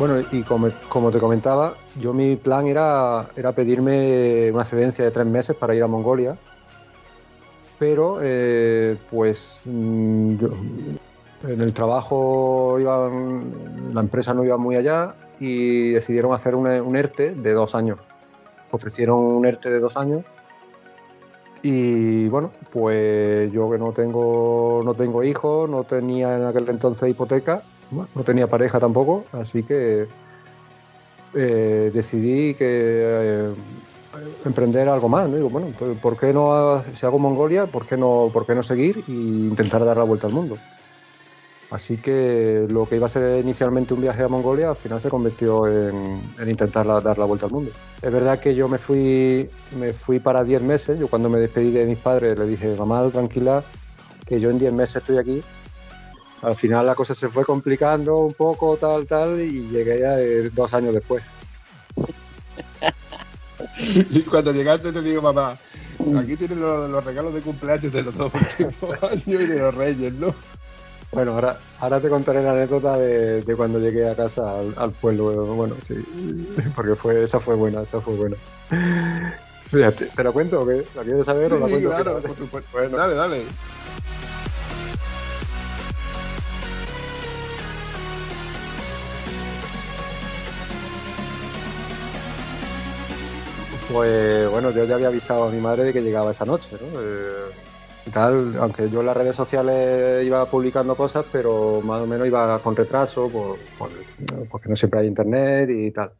[0.00, 0.70] Bueno, y como,
[1.10, 5.82] te comentaba, yo mi plan era, era pedirme una excedencia de tres meses para ir
[5.82, 6.38] a Mongolia,
[7.78, 10.36] pero eh, pues mm,
[11.48, 13.52] en el trabajo iban,
[13.92, 17.98] la empresa no iba muy allá y decidieron hacer un, un ERTE de dos años.
[18.70, 20.24] Ofrecieron un ERTE de dos años
[21.60, 27.10] y bueno, pues yo que no tengo, no tengo hijos, no tenía en aquel entonces
[27.10, 27.60] hipoteca,
[27.90, 30.06] no tenía pareja tampoco, así que
[31.34, 33.54] eh, decidí que eh,
[34.44, 35.32] emprender algo más.
[35.32, 35.68] Digo, bueno,
[36.00, 39.84] ¿por qué no, si hago Mongolia, ¿por qué no, por qué no seguir e intentar
[39.84, 40.58] dar la vuelta al mundo?
[41.70, 45.08] Así que lo que iba a ser inicialmente un viaje a Mongolia, al final se
[45.08, 47.70] convirtió en, en intentar dar la vuelta al mundo.
[48.02, 49.48] Es verdad que yo me fui,
[49.78, 50.98] me fui para 10 meses.
[50.98, 53.62] Yo cuando me despedí de mis padres le dije, mamá, tranquila,
[54.26, 55.44] que yo en 10 meses estoy aquí.
[56.42, 60.50] Al final la cosa se fue complicando un poco, tal, tal, y llegué ya eh,
[60.52, 61.22] dos años después.
[64.10, 65.58] Y cuando llegaste te digo, mamá,
[66.18, 69.74] aquí tienes los, los regalos de cumpleaños de los dos últimos años y de los
[69.74, 70.34] reyes, ¿no?
[71.12, 74.90] Bueno, ahora, ahora te contaré la anécdota de, de cuando llegué a casa al, al
[74.92, 75.44] pueblo.
[75.54, 75.94] Bueno, sí,
[76.76, 78.36] porque fue, esa fue buena, esa fue buena.
[79.72, 80.84] Mira, ¿Te, cuento o qué?
[80.94, 81.88] ¿La quieres saber o la cuento?
[81.88, 82.78] claro, por supuesto.
[82.90, 83.44] Dale, dale.
[93.90, 97.00] Pues bueno, yo ya había avisado a mi madre de que llegaba esa noche, ¿no?
[97.00, 97.52] Eh,
[98.06, 102.28] y tal, aunque yo en las redes sociales iba publicando cosas, pero más o menos
[102.28, 104.06] iba con retraso, por, por-
[104.48, 106.12] porque no siempre hay internet y tal.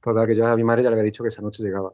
[0.00, 1.92] Total, que yo a mi madre ya le había dicho que esa noche llegaba.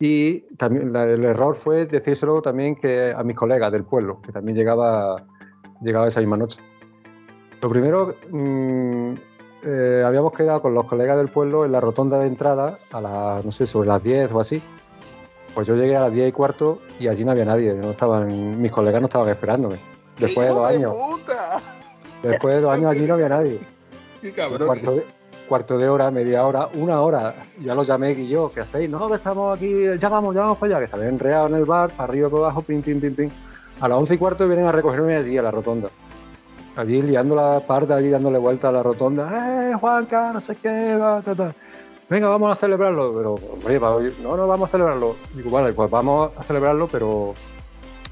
[0.00, 4.32] Y también la- el error fue decírselo también que a mis colegas del pueblo, que
[4.32, 5.26] también llegaba,
[5.80, 6.60] llegaba esa misma noche.
[7.62, 9.14] Lo primero, mm,
[9.62, 13.44] eh, habíamos quedado con los colegas del pueblo en la rotonda de entrada a las,
[13.44, 14.62] no sé, sobre las 10 o así.
[15.54, 18.60] Pues yo llegué a las 10 y cuarto y allí no había nadie, no estaban,
[18.60, 19.80] mis colegas no estaban esperándome.
[20.18, 21.62] Después de ¡Hijo dos años, puta!
[22.22, 23.60] después de dos años allí no había nadie.
[24.20, 24.66] ¡Qué Un cabrón!
[24.66, 25.06] cuarto de,
[25.48, 27.34] cuarto de hora, media hora, una hora.
[27.60, 28.88] Ya los llamé y yo, ¿qué hacéis?
[28.88, 31.64] No, que estamos aquí, ya vamos, ya vamos para allá, que se habían en el
[31.64, 33.30] bar, para arriba, para abajo, pim, pim, pim, pim.
[33.80, 35.88] A las once y cuarto vienen a recogerme allí a la rotonda.
[36.78, 39.72] Allí liando la parda, allí dándole vuelta a la rotonda.
[39.72, 40.32] ¡Eh, Juanca!
[40.32, 41.52] No sé qué, va, ta.
[42.08, 43.12] Venga, vamos a celebrarlo.
[43.16, 43.80] Pero, hombre,
[44.22, 45.16] no, no, vamos a celebrarlo.
[45.34, 47.34] Digo, vale, pues vamos a celebrarlo, pero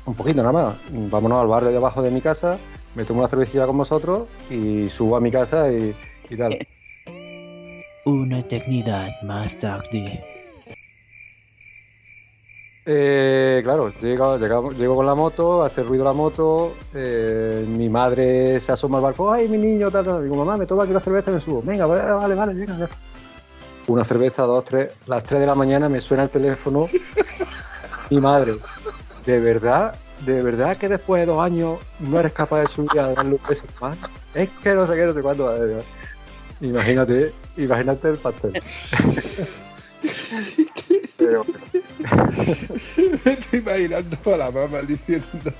[0.05, 0.77] un poquito nada más.
[0.91, 2.59] Vámonos al bar de abajo de mi casa,
[2.97, 5.95] me tomo una cervecilla con vosotros y subo a mi casa y,
[6.29, 6.59] y tal.
[8.05, 10.36] Una eternidad más tarde.
[12.89, 18.61] Eh, claro, llego, llego, llego con la moto, hace ruido la moto, eh, mi madre
[18.61, 19.91] se asoma al barco, ¡ay, mi niño!
[19.91, 20.22] Tal, tal.
[20.22, 21.62] Digo, mamá, me tomo aquí una cerveza y me subo.
[21.62, 22.89] Venga, vale, vale, vale, venga, ya.
[23.89, 26.89] Una cerveza, dos, tres, las tres de la mañana me suena el teléfono.
[28.11, 28.55] mi madre,
[29.24, 29.97] ¿de verdad?
[30.24, 33.41] ¿De verdad que después de dos años no eres capaz de subir a darle un
[33.49, 33.99] beso más?
[34.32, 35.82] Es que no sé qué, no sé cuándo.
[36.61, 38.53] Imagínate, imagínate el pastel.
[41.16, 41.45] Pero,
[43.25, 45.53] Me estoy imaginando a la mamá diciendo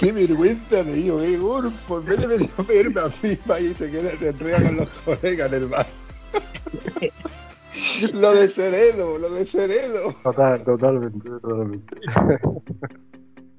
[0.00, 1.98] qué vergüenza de hijo, qué golfo.
[1.98, 4.76] En vez de venir a verme a mí, va y se queda, se entrega con
[4.76, 5.86] los colegas en el bar.
[8.12, 10.14] lo de Seredo, lo de Seredo.
[10.22, 11.96] Total, totalmente, totalmente.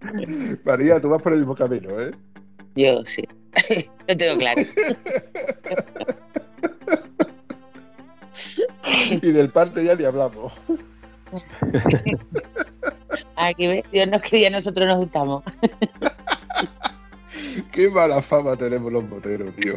[0.66, 2.12] María, tú vas por el mismo camino, ¿eh?
[2.76, 3.24] Yo sí.
[4.08, 4.62] Lo tengo claro.
[9.22, 10.54] Y del parte ya ni hablamos.
[13.36, 15.44] Aquí ves, Dios nos quería, nosotros nos gustamos.
[17.72, 19.76] Qué mala fama tenemos los moteros, tío.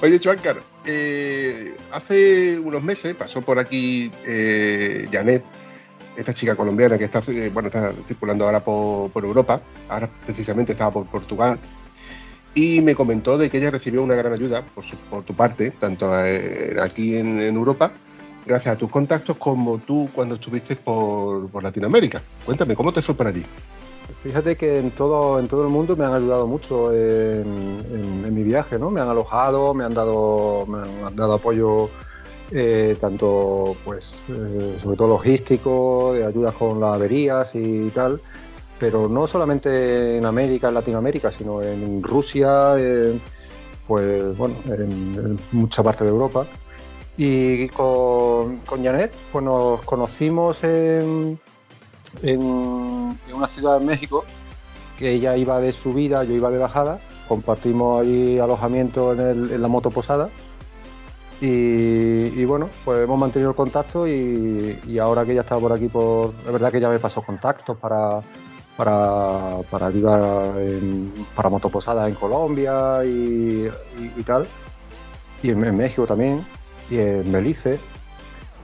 [0.00, 5.42] Oye, Chuancar, eh, hace unos meses pasó por aquí eh, Janet,
[6.18, 10.90] esta chica colombiana que está, eh, bueno, está circulando ahora por, Europa, ahora precisamente estaba
[10.90, 11.58] por Portugal,
[12.54, 14.64] y me comentó de que ella recibió una gran ayuda
[15.10, 17.92] por, tu parte, tanto eh, aquí en, Europa,
[18.44, 22.20] gracias a tus contactos, como tú cuando estuviste por, por Latinoamérica.
[22.44, 23.44] Cuéntame, ¿cómo te fue por allí?
[24.24, 28.42] Fíjate que en todo, en todo el mundo me han ayudado mucho en- en mi
[28.42, 28.90] viaje, ¿no?
[28.90, 31.90] Me han alojado, me han dado, me han dado apoyo
[32.50, 38.20] eh, tanto, pues, eh, sobre todo logístico, de ayudas con las averías y tal,
[38.78, 42.74] pero no solamente en América, en Latinoamérica, sino en Rusia,
[43.86, 46.46] pues, bueno, en, en mucha parte de Europa.
[47.16, 51.38] Y con, con Janet, pues nos conocimos en,
[52.22, 54.24] en, una ciudad de México,
[54.98, 59.68] que ella iba de subida, yo iba de bajada, compartimos ahí alojamiento en, en la
[59.68, 60.30] moto posada
[61.40, 66.34] y, bueno, pues hemos mantenido el contacto y, ahora que ella está por aquí, por,
[66.46, 68.20] es verdad que ella me pasó contactos para,
[68.76, 74.46] para, para ayudar en- para motoposada en Colombia y, y- tal,
[75.42, 76.44] y en, México también,
[76.90, 77.78] y en Belice.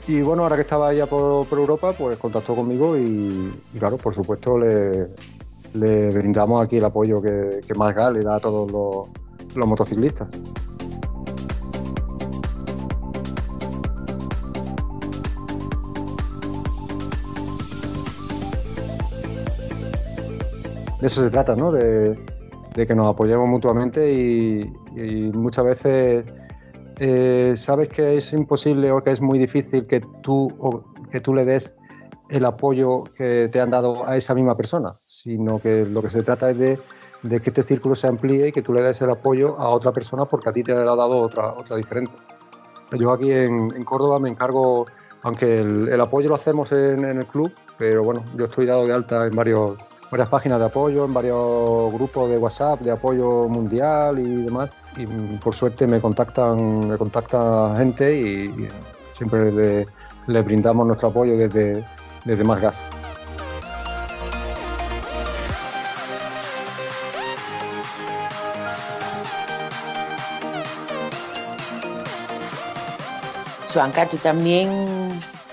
[0.09, 4.59] Y bueno, ahora que estaba ella por, Europa, pues contactó conmigo y, claro, por supuesto
[4.59, 5.09] le,
[5.75, 9.09] le brindamos aquí el apoyo que, que más le da a todos
[9.55, 10.29] los motociclistas.
[21.05, 21.71] Eso se trata, ¿no?
[21.71, 22.19] De,
[22.75, 24.65] que nos apoyemos mutuamente y,
[25.35, 26.25] muchas veces
[26.99, 30.49] eh, sabes que es imposible o que es muy difícil que tú,
[31.13, 31.77] que tú le des
[32.31, 36.23] el apoyo que te han dado a esa misma persona, sino que lo que se
[36.23, 36.79] trata es de,
[37.23, 40.25] que este círculo se amplíe y que tú le des el apoyo a otra persona
[40.25, 42.15] porque a ti te ha dado otra, otra diferente.
[42.99, 44.87] Yo aquí en, Córdoba me encargo,
[45.23, 48.87] aunque el, el apoyo lo hacemos en, en el club, pero bueno, yo estoy dado
[48.87, 49.77] de alta en varios,
[50.11, 54.71] varias páginas de apoyo, en varios grupos de WhatsApp de apoyo mundial y demás.
[54.97, 58.69] Y mm, por suerte me contactan, me contacta gente y,
[59.13, 59.87] siempre le,
[60.27, 61.85] le brindamos nuestro apoyo desde,
[62.25, 62.77] desde Más Gas.
[73.75, 74.69] Suanca, tú también,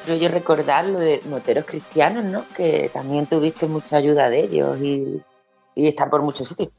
[0.04, 2.43] creo yo recordar lo de moteros cristianos, ¿no?
[2.56, 5.22] Que también tuviste mucha ayuda de ellos y,
[5.76, 6.70] y están por muchos sitios.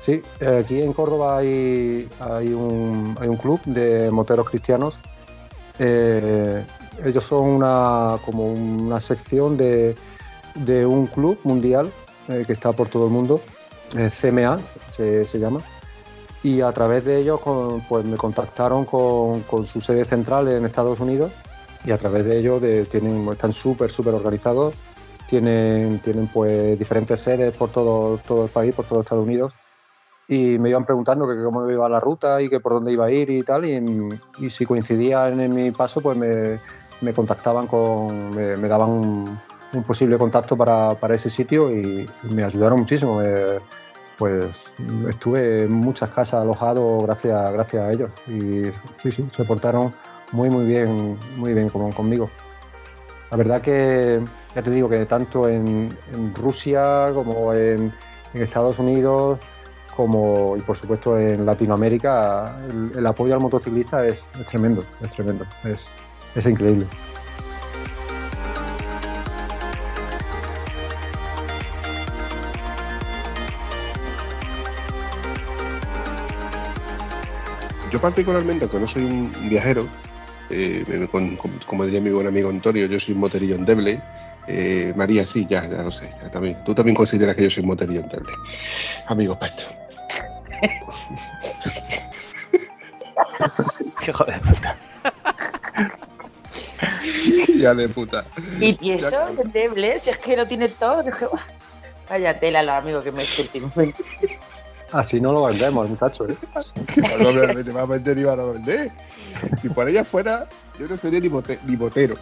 [0.00, 2.08] Sí, eh, aquí en Córdoba hay,
[2.52, 4.94] un, club de moteros cristianos.
[5.78, 6.64] Eh,
[7.04, 9.94] ellos son una, como una sección de,
[10.84, 11.92] un club mundial
[12.28, 13.40] eh, que está por todo el mundo,
[13.92, 14.58] CMA
[14.90, 15.60] se, llama.
[16.42, 17.40] Y a través de ellos
[17.88, 21.30] pues me contactaron con, con su sede central en Estados Unidos
[21.84, 24.74] y a través de ellos de- tienen, están súper, súper organizados.
[25.28, 29.52] Tienen, tienen pues diferentes sedes por todo, todo el país, por todo Estados Unidos
[30.28, 33.10] y me iban preguntando que cómo iba la ruta y que por dónde iba a
[33.10, 34.08] ir y tal, y,
[34.38, 36.58] y si coincidía en, mi paso, pues me,
[37.00, 39.38] me contactaban con, me, me daban un,
[39.74, 43.18] un posible contacto para, para ese sitio y, y me ayudaron muchísimo.
[43.18, 43.60] Me-
[44.18, 44.72] pues
[45.08, 48.62] estuve en muchas casas alojado gracias, gracias a ellos y
[49.02, 49.92] sí, sí, se portaron
[50.32, 52.30] muy, muy bien, muy bien con- conmigo.
[53.30, 54.20] La verdad que,
[54.54, 55.96] ya te digo que tanto en,
[56.34, 57.92] Rusia como en,
[58.34, 59.38] Estados Unidos,
[59.96, 62.58] como y por supuesto en Latinoamérica,
[62.94, 65.90] el, apoyo al motociclista es, es tremendo, es tremendo, es,
[66.34, 66.86] es increíble.
[77.90, 79.86] Yo particularmente, aunque no soy un viajero,
[80.52, 84.00] eh, con- con- como diría mi buen amigo Antonio, yo soy un moterillo endeble.
[84.48, 86.10] Eh, María, sí, ya, ya lo sé.
[86.22, 86.56] ya también.
[86.64, 88.32] Tú también consideras que yo soy un moterillo endeble.
[89.06, 89.64] Amigos, para esto.
[94.06, 94.76] Hijo de puta.
[97.58, 98.24] ya de puta.
[98.60, 101.02] Y, y eso, entendible, si es que lo tiene todo.
[102.08, 103.70] Vaya tela los amigos que me escuchen.
[104.92, 106.30] Así no lo vendemos, muchachos.
[106.30, 106.36] ¿eh?
[107.18, 108.90] No, no, no, te va a vender y van a vender.
[109.60, 110.46] Si por ella fuera,
[110.78, 111.28] yo no sería ni,
[111.76, 112.16] motero.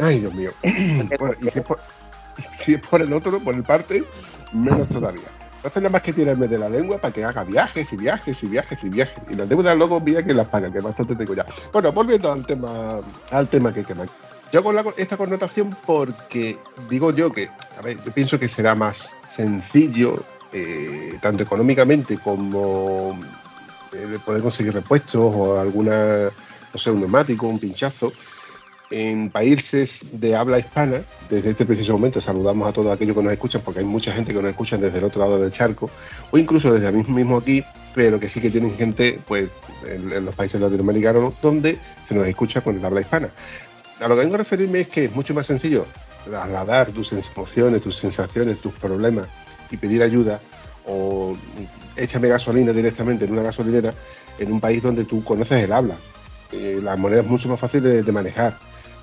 [0.00, 0.50] Ay, Dios mío.
[1.18, 1.78] Bueno, y si es, por,
[2.58, 4.04] si es por el otro, por el parte,
[4.52, 5.28] menos todavía.
[5.56, 8.46] Entonces nada más que tirarme de la lengua para que haga viajes y viajes y
[8.46, 9.18] viajes y viajes.
[9.28, 11.44] Y las deudas luego mira que las pagan, que bastante tengo ya.
[11.72, 13.00] Bueno, volviendo al tema,
[13.32, 14.04] al tema que quema.
[14.52, 18.74] Yo con la- esta connotación porque digo yo que, a ver, yo pienso que será
[18.76, 20.22] más sencillo,
[20.52, 23.18] eh, tanto económicamente como
[23.92, 26.24] eh, de poder conseguir repuestos o alguna,
[26.72, 28.12] no sé, un neumático, un pinchazo.
[28.90, 33.32] En países de habla hispana, desde este preciso momento saludamos a todos aquellos que nos
[33.32, 35.90] escuchan, porque hay mucha gente que nos escucha desde el otro lado del charco,
[36.30, 37.62] o incluso desde el mismo aquí,
[37.94, 39.50] pero que sí que tienen gente pues,
[39.86, 41.78] en, en los países latinoamericanos donde
[42.08, 43.28] se nos escucha con el habla hispana.
[44.00, 45.84] A lo que vengo a referirme es que es mucho más sencillo
[46.24, 49.26] trasladar tus emociones, tus sensaciones, tus problemas
[49.70, 50.40] y pedir ayuda
[50.86, 51.36] o
[51.96, 53.92] échame gasolina directamente en una gasolinera
[54.38, 55.96] en un país donde tú conoces el habla.
[56.52, 58.54] Eh, la moneda es mucho más fácil de, manejar.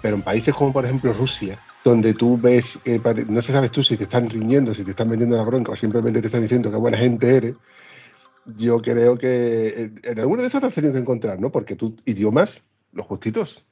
[0.02, 3.84] Pero en países como por ejemplo Rusia, donde tú ves que no se sabes tú
[3.84, 6.72] si te están riñendo, si te están vendiendo la bronca o simplemente te están diciendo
[6.72, 7.56] qué buena gente eres,
[8.58, 11.52] yo creo que en, en alguno de esos te has tenido que encontrar, ¿no?
[11.52, 12.62] Porque tú idiomas,
[12.94, 13.66] los justitos.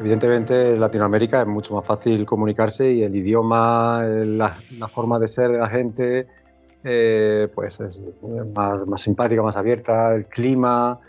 [0.00, 4.56] Evidentemente en Latinoamérica es mucho más fácil comunicarse y el idioma, la,
[4.94, 6.28] forma de ser de la gente,
[6.84, 8.00] eh, pues es
[8.54, 11.00] más, más simpática, más abierta, el clima,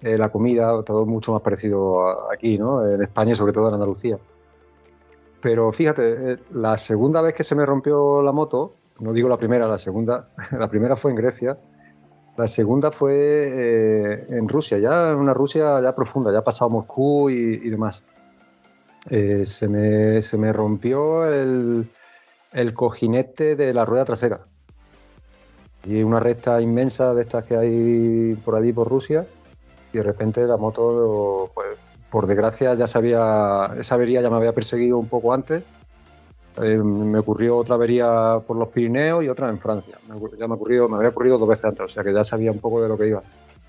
[0.00, 2.88] eh, la comida, todo mucho más parecido aquí, ¿no?
[2.88, 4.16] En España y sobre todo en Andalucía.
[5.42, 9.38] Pero fíjate, eh, la segunda vez que se me rompió la moto, no digo la
[9.38, 11.58] primera, la segunda, la primera fue en Grecia,
[12.36, 17.70] la segunda fue en Rusia, ya en una Rusia ya profunda, ya pasado Moscú y
[17.70, 18.04] demás.
[19.08, 21.88] Eh, se, me, se me rompió el,
[22.52, 24.40] el cojinete de la rueda trasera.
[25.84, 29.26] Y una recta inmensa de estas que hay por allí, por Rusia,
[29.92, 31.68] y de repente la moto, pues,
[32.10, 35.62] por desgracia, ya sabía, esa avería ya me había perseguido un poco antes.
[36.60, 39.98] Eh, me ocurrió otra avería por los Pirineos y otra en Francia.
[40.08, 42.50] Me ya me, ocurrió, me había ocurrido dos veces antes, o sea que ya sabía
[42.50, 43.22] un poco de lo que iba.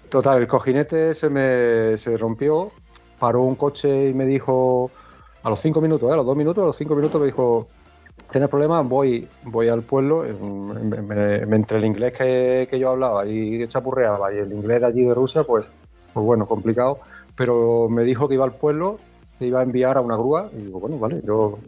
[0.09, 2.71] Total, el cojinete se me se rompió,
[3.19, 4.89] paró un coche y me dijo,
[5.47, 6.13] a los cinco minutos, ¿eh?
[6.13, 7.67] a los dos minutos, a los cinco minutos me dijo,
[8.31, 8.85] ¿tienes problemas?
[8.85, 14.39] Voy, voy al pueblo, en- entre el inglés que, que yo hablaba y chapurreaba y
[14.39, 15.65] el inglés de allí de Rusia, pues,
[16.13, 16.99] pues bueno, complicado.
[17.37, 18.97] Pero me dijo que iba al pueblo,
[19.31, 21.59] se iba a enviar a una grúa y digo, bueno, vale, yo.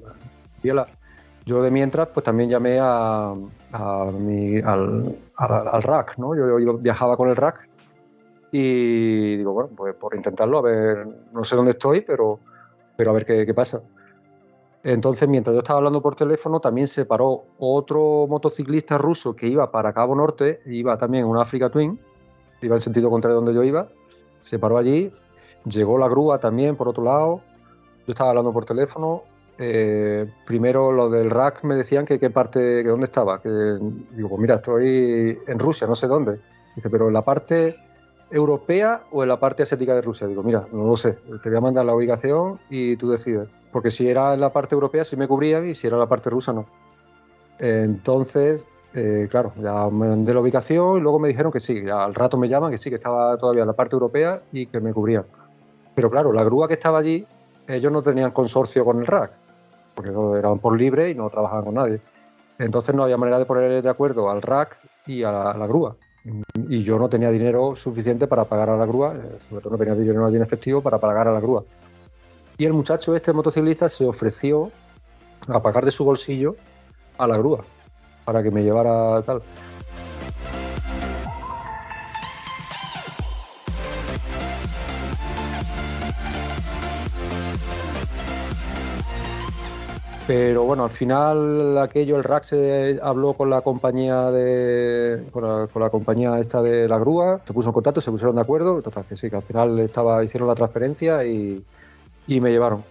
[1.46, 3.34] Yo de mientras, pues también llamé a,
[3.72, 6.36] a mi- al, al, al rack, ¿no?
[6.36, 7.70] Yo, yo viajaba con el rack
[8.52, 12.40] y digo, bueno, pues por intentarlo, a ver, no sé dónde estoy, pero,
[13.00, 13.82] pero a ver qué, pasa.
[14.84, 19.72] Entonces, mientras yo estaba hablando por teléfono, también se paró otro motociclista ruso que iba
[19.72, 21.98] para Cabo Norte, iba también una Africa Twin,
[22.62, 23.88] iba en sentido contrario donde yo iba,
[24.42, 25.14] se paró allí,
[25.64, 27.40] llegó la grúa también por otro lado,
[28.06, 29.24] yo estaba hablando por teléfono,
[29.58, 34.28] eh, primero los del rack me decían que qué parte, que dónde estaba, que digo,
[34.28, 36.38] pues mira, estoy en Rusia, no sé dónde.
[36.76, 37.78] Dice, pero la parte
[38.32, 40.28] europea o en la parte asiática de Rusia.
[40.28, 41.14] Digo, mira, no lo sé,
[41.44, 43.50] te voy a mandar la ubicación y tú decides.
[43.72, 46.10] Porque si era en la parte europea sí me cubrían y si era en la
[46.10, 46.66] parte rusa no.
[47.60, 52.38] Entonces, eh, claro, ya mandé la ubicación y luego me dijeron que sí, al rato
[52.38, 55.26] me llaman que sí, que estaba todavía en la parte europea y que me cubrían.
[55.94, 57.28] Pero claro, la grúa que estaba allí,
[57.68, 59.32] ellos no tenían consorcio con el RAC,
[59.94, 62.00] porque eran por libre y no trabajaban con nadie.
[62.58, 65.96] Entonces no había manera de poner de acuerdo al RAC y a la grúa.
[66.68, 69.78] Y yo no tenía dinero suficiente para pagar a la grúa, eh, sobre todo no
[69.78, 71.64] tenía dinero en efectivo para pagar a la grúa.
[72.58, 74.72] Y el muchacho, este motociclista, se ofreció
[75.48, 76.56] a pagar de su bolsillo
[77.18, 77.64] a la grúa
[78.26, 79.42] para que me llevara tal.
[90.30, 95.44] Pero bueno, al final aquello, el rack se habló con la compañía de con
[95.82, 99.06] la, compañía esta de la grúa, se puso en contacto, se pusieron de acuerdo, total
[99.10, 101.66] que sí, que al final estaba, hicieron la transferencia y,
[102.28, 102.84] y me llevaron.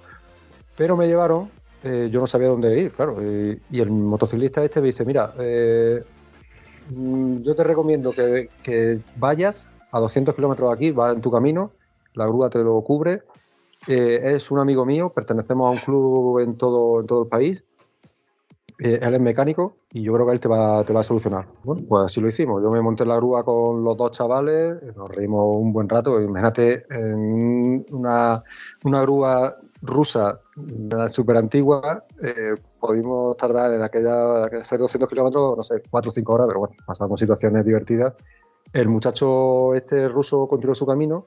[0.76, 1.48] Pero me llevaron,
[1.84, 5.32] eh, yo no sabía dónde ir, claro, y, y el motociclista este me dice, mira,
[5.38, 6.02] eh,
[6.90, 11.30] mm, yo te recomiendo que, que vayas a 200 kilómetros de aquí, va en tu
[11.30, 11.70] camino,
[12.14, 13.22] la grúa te lo cubre,
[13.88, 17.64] eh, es un amigo mío, pertenecemos a un club en todo, en todo el país.
[18.80, 21.46] Eh, él es mecánico y yo creo que él te va, te va a solucionar.
[21.64, 22.62] Bueno, pues así lo hicimos.
[22.62, 26.20] Yo me monté en la grúa con los dos chavales, nos reímos un buen rato.
[26.20, 28.40] Imagínate en una,
[28.84, 30.40] una grúa rusa
[31.08, 36.34] súper antigua, eh, pudimos tardar en aquella, hacer 200 kilómetros, no sé, 4 o 5
[36.34, 38.14] horas, pero bueno, pasamos situaciones divertidas.
[38.72, 41.26] El muchacho este ruso continuó su camino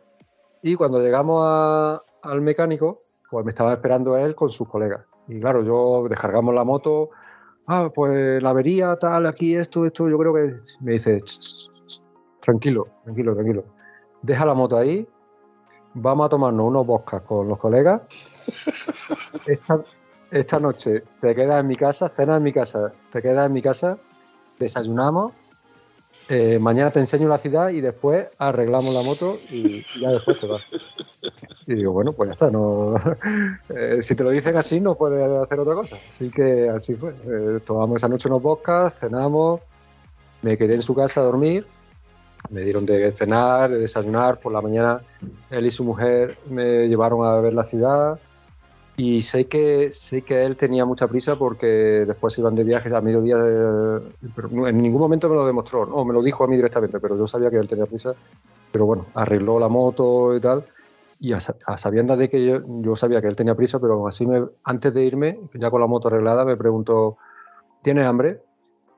[0.61, 5.05] y cuando llegamos a- al mecánico, pues me estaba esperando él con sus colegas.
[5.27, 7.09] Y claro, yo descargamos la moto,
[7.67, 11.69] ah, pues la avería, tal, aquí, esto, esto, yo creo que me dice, "Ch, ch,
[11.85, 12.03] ch,
[12.41, 13.63] tranquilo, tranquilo, tranquilo.
[14.21, 15.07] Deja la moto ahí,
[15.93, 18.01] vamos a tomarnos unos boscas con los colegas
[19.47, 19.83] esta,
[20.31, 23.61] esta noche te quedas en mi casa, cenas en mi casa, te quedas en mi
[23.61, 23.97] casa,
[24.59, 25.33] desayunamos,
[26.29, 30.47] eh, mañana te enseño la ciudad y después arreglamos la moto y ya después te
[30.47, 30.61] vas.
[31.67, 32.49] Y digo, bueno, pues ya está.
[32.49, 32.95] No,
[33.69, 35.95] eh, si te lo dicen así, no puedes hacer otra cosa.
[35.95, 37.11] Así que así fue.
[37.11, 39.61] Eh, tomamos esa noche unos vodkas, cenamos,
[40.41, 41.67] me quedé en su casa a dormir,
[42.49, 44.39] me dieron de cenar, de desayunar.
[44.39, 45.01] Por la mañana
[45.49, 48.19] él y su mujer me llevaron a ver la ciudad.
[48.97, 51.65] Y sé que sé que él tenía mucha prisa porque
[52.05, 53.37] después iban de viajes a mediodía.
[53.37, 54.01] de-
[54.35, 57.17] pero en ningún momento me lo demostró, no, me lo dijo a mí directamente, pero
[57.17, 58.13] yo sabía que él tenía prisa.
[58.71, 60.65] Pero bueno, arregló la moto y tal.
[61.19, 64.43] Y a, a sabiendas de que yo, sabía que él tenía prisa, pero así me,
[64.63, 67.17] antes de irme, ya con la moto arreglada, me preguntó,
[67.83, 68.41] ¿tienes hambre?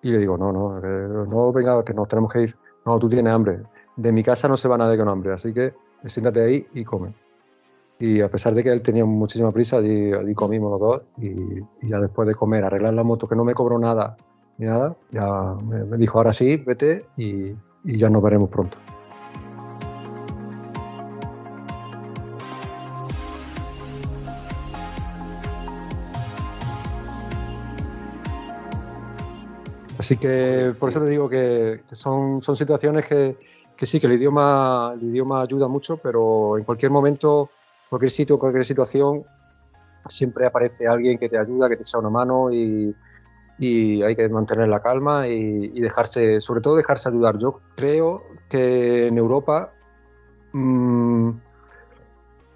[0.01, 2.55] Y le digo, no, no, que no, venga, que nos tenemos que ir.
[2.85, 3.59] No, tú tienes hambre.
[3.95, 5.73] De mi casa no se va nadie con hambre, así que
[6.05, 7.13] siéntate ahí y come.
[7.99, 11.87] Y a pesar de que él tenía muchísima prisa, allí, allí comimos los dos y,
[11.87, 14.17] ya después de comer, arreglar la moto, que no me cobró nada
[14.57, 18.77] ni nada, ya me, dijo, ahora sí, vete y, y ya nos veremos pronto.
[30.03, 33.37] Así que por eso te digo que que son, son situaciones que,
[33.77, 37.49] que sí, que el idioma, el idioma ayuda mucho, pero en cualquier momento,
[37.93, 39.23] cualquier sitio, cualquier situación,
[40.09, 42.95] siempre aparece alguien que te ayuda, que te echa una mano y,
[43.59, 47.37] hay que mantener la calma y, dejarse, sobre todo dejarse ayudar.
[47.37, 49.73] Yo creo que en Europa
[50.53, 51.29] mm,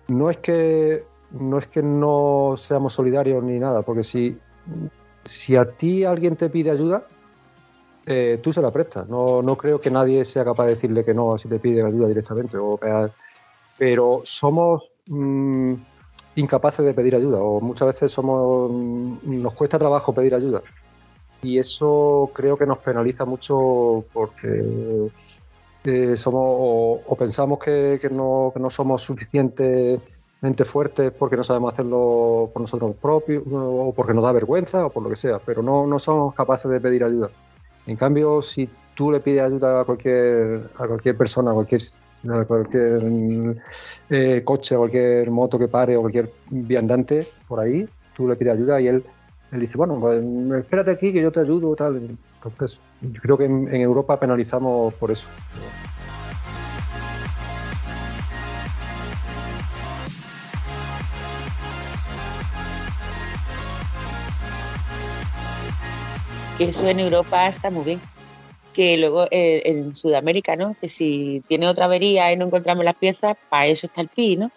[0.08, 4.40] no es que no es que no seamos solidarios ni nada, porque si,
[5.24, 7.06] si a ti alguien te pide ayuda,
[8.08, 9.08] eh, tú se la prestas.
[9.08, 12.08] No, no creo que nadie sea capaz de decirle que no si te pide ayuda
[12.08, 12.58] directamente.
[12.82, 13.12] Pegar-
[13.78, 15.74] pero somos mm,
[16.36, 20.62] incapaces de pedir ayuda o muchas veces somos mm, nos cuesta trabajo pedir ayuda.
[21.42, 25.12] Y eso creo que nos penaliza mucho porque
[25.86, 31.74] eh, somos o, pensamos que, que no, que no somos suficientemente fuertes porque no sabemos
[31.74, 35.62] hacerlo por nosotros propios o porque nos da vergüenza o por lo que sea, pero
[35.62, 37.30] no, no somos capaces de pedir ayuda.
[37.86, 41.82] En cambio, si tú le pides ayuda a cualquier, a cualquier persona, a cualquier,
[42.48, 43.58] cualquier
[44.10, 48.82] eh, coche, cualquier moto que pare o cualquier viandante por ahí, tú le pides ayuda
[48.82, 49.04] y él,
[49.52, 50.24] él dice, bueno, pues
[50.60, 52.18] espérate aquí que yo te ayudo tal.
[52.36, 55.28] Entonces, yo creo que en, en Europa penalizamos por eso.
[66.60, 68.17] eso en Europa está muy bien.
[68.78, 70.76] Que luego eh, en Sudamérica, ¿no?
[70.80, 74.38] Que si tiene otra avería y no encontramos las piezas, para eso está el PI,
[74.38, 74.52] ¿no?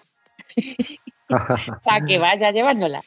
[1.27, 3.03] Para que vaya llevándola.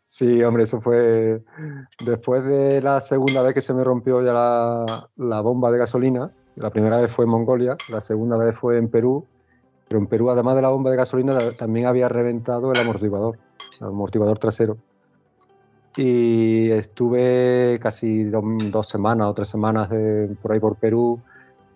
[0.00, 1.42] Sí, hombre, eso fue
[2.04, 6.30] después de la segunda vez que se me rompió ya la, la bomba de gasolina.
[6.54, 9.26] La primera vez fue en Mongolia, la segunda vez fue en Perú,
[9.88, 13.40] pero en Perú, además de la bomba de gasolina, también había reventado el amortiguador,
[13.80, 14.76] el amortiguador trasero.
[15.96, 19.88] Y estuve casi do- dos semanas o tres semanas
[20.40, 21.20] por ahí por Perú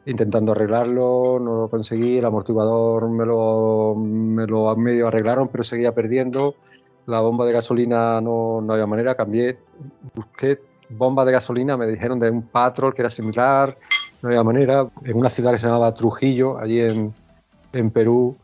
[0.06, 5.92] intentando arreglarlo, no lo conseguí, el amortiguador me lo, me lo medio arreglaron, pero seguía
[5.92, 6.54] perdiendo.
[7.06, 9.58] La bomba de gasolina no, no había manera, cambié,
[10.14, 10.60] busqué
[10.90, 13.76] bomba de gasolina, me dijeron de un patrol que era similar,
[14.22, 14.88] no había manera.
[15.04, 17.12] En una ciudad que se llamaba Trujillo, allí en,
[17.72, 18.36] en Perú,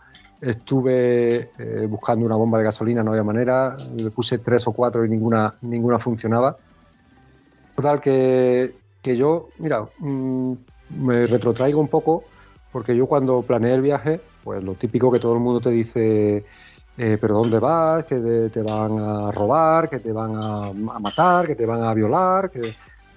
[0.42, 5.04] estuve eh, buscando una bomba de gasolina, no había manera, le puse tres o cuatro
[5.04, 6.56] y ninguna, ninguna funcionaba.
[7.76, 10.52] Total, que, que yo, mira, mm,
[10.98, 12.24] me retrotraigo un poco,
[12.72, 16.44] porque yo cuando planeé el viaje, pues lo típico que todo el mundo te dice,
[16.98, 18.04] eh, pero ¿dónde vas?
[18.04, 22.50] Que te, van a robar, que te van a, matar, que te van a violar.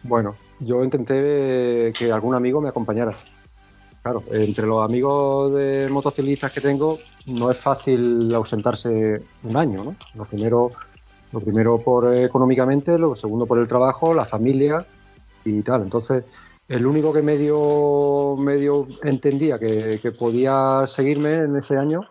[0.03, 3.13] Bueno, yo intenté que algún amigo me acompañara.
[4.06, 9.95] Claro, entre los amigos de motociclistas que tengo, no es fácil ausentarse un año, ¿no?
[10.14, 10.68] Lo primero,
[11.32, 14.86] lo primero por eh, económicamente, lo segundo por el trabajo, la familia
[15.43, 15.82] y tal.
[15.82, 16.24] Entonces,
[16.68, 22.01] el único que medio, medio entendía que, podía seguirme en ese año,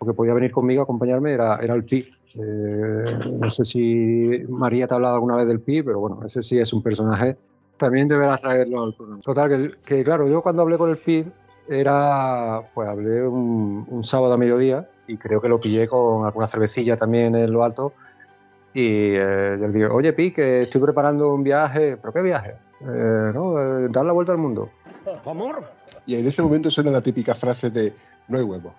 [0.00, 2.10] o que podía venir conmigo a acompañarme, era, era el PI.
[2.34, 3.02] Eh,
[3.38, 6.58] no sé si María te ha hablado alguna vez del PI, pero bueno, ese sí
[6.58, 7.36] es un personaje.
[7.78, 9.22] También deberás traerlo al programa.
[9.22, 11.26] Total, que, que claro, yo cuando hablé con el PI
[11.68, 16.46] era, pues hablé un, un sábado a mediodía y creo que lo pillé con alguna
[16.46, 17.94] cervecilla también en lo alto.
[18.74, 21.96] Y eh, yo le digo, oye, Pi, que estoy preparando un viaje.
[21.96, 22.54] ¿Pero qué viaje?
[22.80, 24.70] Eh, no, eh, dar la vuelta al mundo.
[25.24, 25.64] Amor.
[26.06, 27.92] Y en ese momento suena la típica frase de
[28.28, 28.74] no hay huevo.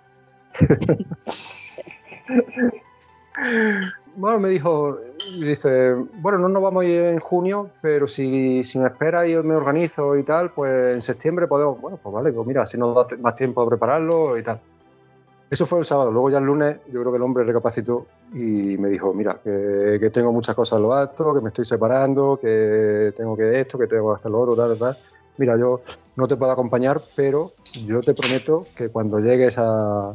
[4.19, 4.97] bueno, me dijo,
[5.39, 9.33] dice, bueno, no nos vamos a ir en junio, pero si, si me espera y
[9.37, 12.93] me organizo y tal, pues en septiembre podemos, bueno, pues vale, pues mira, si nos
[12.93, 14.59] da más tiempo a prepararlo y tal.
[15.49, 16.11] Eso fue el sábado.
[16.11, 19.97] Luego ya el lunes yo creo que el hombre recapacitó y me dijo, mira, que,
[20.01, 23.79] que tengo muchas cosas en lo alto, que me estoy separando, que tengo que esto,
[23.79, 24.97] que tengo que hacer lo otro, tal, tal.
[25.37, 25.81] Mira, yo
[26.17, 27.53] no te puedo acompañar, pero
[27.87, 30.13] yo te prometo que cuando llegues a,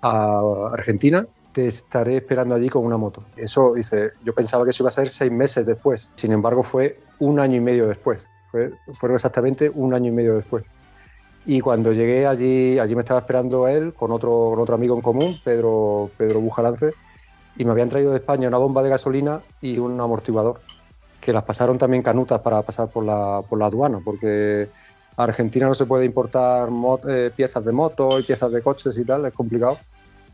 [0.00, 1.26] a Argentina
[1.56, 3.22] te estaré esperando allí con una moto.
[3.34, 6.12] Eso, dice, yo pensaba que eso iba a ser seis meses después.
[6.14, 8.28] Sin embargo, fue un año y medio después.
[8.50, 10.64] Fue, fueron exactamente un año y medio después.
[11.46, 15.00] Y cuando llegué allí, allí me estaba esperando él con otro, con otro amigo en
[15.00, 16.92] común, Pedro, Pedro Bujalance,
[17.56, 20.60] y me habían traído de España una bomba de gasolina y un amortiguador,
[21.22, 24.68] que las pasaron también canutas para pasar por la, por la aduana, porque
[25.16, 28.98] a Argentina no se puede importar mo- eh, piezas de moto y piezas de coches
[28.98, 29.78] y tal, es complicado.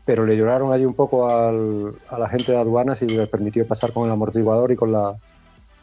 [0.05, 3.65] Pero le lloraron allí un poco al- a la gente de aduanas y les permitió
[3.67, 5.15] pasar con el amortiguador y con la,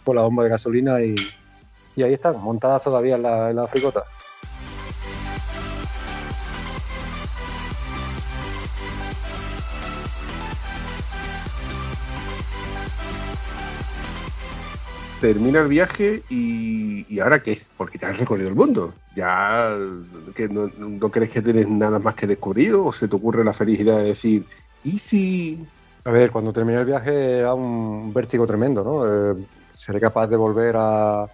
[0.04, 1.14] con la bomba de gasolina y,
[1.96, 3.68] ahí están, montadas todavía en la, en la.
[15.20, 17.60] Termina el viaje y, ahora qué?
[17.76, 18.94] Porque te has recorrido el mundo.
[19.14, 19.76] Ya
[20.34, 20.70] que no,
[21.10, 24.46] crees que tienes nada más que descubrir o se te ocurre la felicidad de decir,
[24.82, 25.66] ¿y si?
[26.04, 29.06] A ver, cuando terminé el viaje era un vértigo tremendo, ¿no?
[29.06, 31.26] Eh, seré capaz de volver a,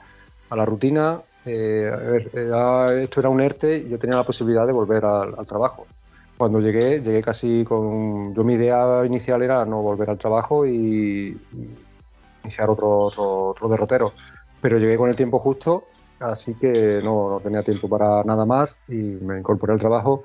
[0.50, 1.20] la rutina.
[1.44, 2.30] Eh, a ver,
[3.04, 5.86] esto era un ERTE y yo tenía la posibilidad de volver al, al trabajo.
[6.36, 8.34] Cuando llegué, llegué casi con...
[8.34, 11.38] Yo mi idea inicial era no volver al trabajo y
[12.46, 14.12] iniciar otro, otro, otro derrotero.
[14.60, 15.84] Pero llegué con el tiempo justo,
[16.20, 20.24] así que no, no tenía tiempo para nada más y me incorporé al trabajo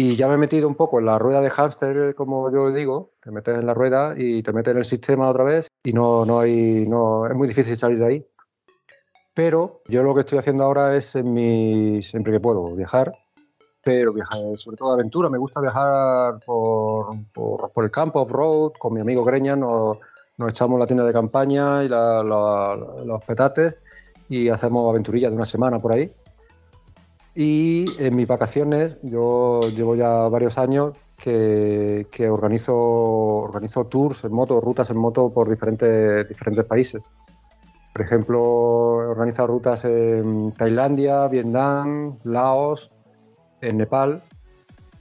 [0.00, 3.10] y ya me he metido un poco en la rueda de hámster, como yo digo,
[3.20, 6.24] te metes en la rueda y te metes en el sistema otra vez y no,
[6.24, 8.26] no hay, no, es muy difícil salir de ahí.
[9.34, 13.12] Pero yo lo que estoy haciendo ahora es en mi, siempre que puedo viajar,
[13.82, 15.30] pero viajar sobre todo aventura.
[15.30, 19.98] Me gusta viajar por, por, por el campo off-road, con mi amigo Greña, nos,
[20.38, 23.76] nos echamos la tienda de campaña y los petates
[24.28, 26.10] y hacemos aventurillas de una semana por ahí.
[27.34, 34.60] Y en mis vacaciones, yo llevo ya varios años que, organizo, organizo tours en moto,
[34.60, 36.26] rutas en moto por diferentes,
[36.66, 37.02] países.
[37.92, 42.92] Por ejemplo, he organizado rutas en Tailandia, Vietnam, Laos,
[43.60, 44.22] en Nepal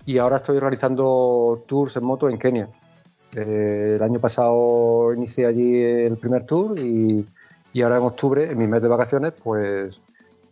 [0.06, 2.70] y ahora estoy realizando tours en moto en Kenia.
[3.40, 7.24] Eh, el año pasado inicié allí el primer tour y,
[7.72, 10.02] y ahora en octubre, en mi mes de vacaciones, pues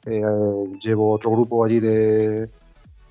[0.06, 0.22] eh,
[0.80, 2.48] llevo otro grupo allí de,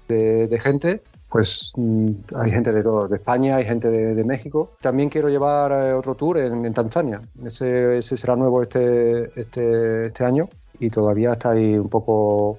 [0.09, 1.03] de- gente.
[1.29, 2.07] Pues mm,
[2.37, 4.71] hay gente de todo, de España, hay gente de, de México.
[4.81, 7.21] También quiero llevar eh, otro tour en, en Tanzania.
[7.45, 10.49] Ese, ese será nuevo este, este, este año
[10.79, 12.59] y todavía está ahí un poco.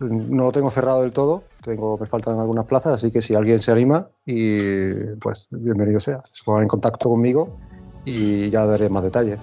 [0.00, 3.58] No lo tengo cerrado del todo, tengo, me faltan algunas plazas, así que si alguien
[3.58, 6.22] se anima, y pues bienvenido sea.
[6.32, 7.56] Se pongan en contacto conmigo
[8.04, 9.40] y ya daré más detalles.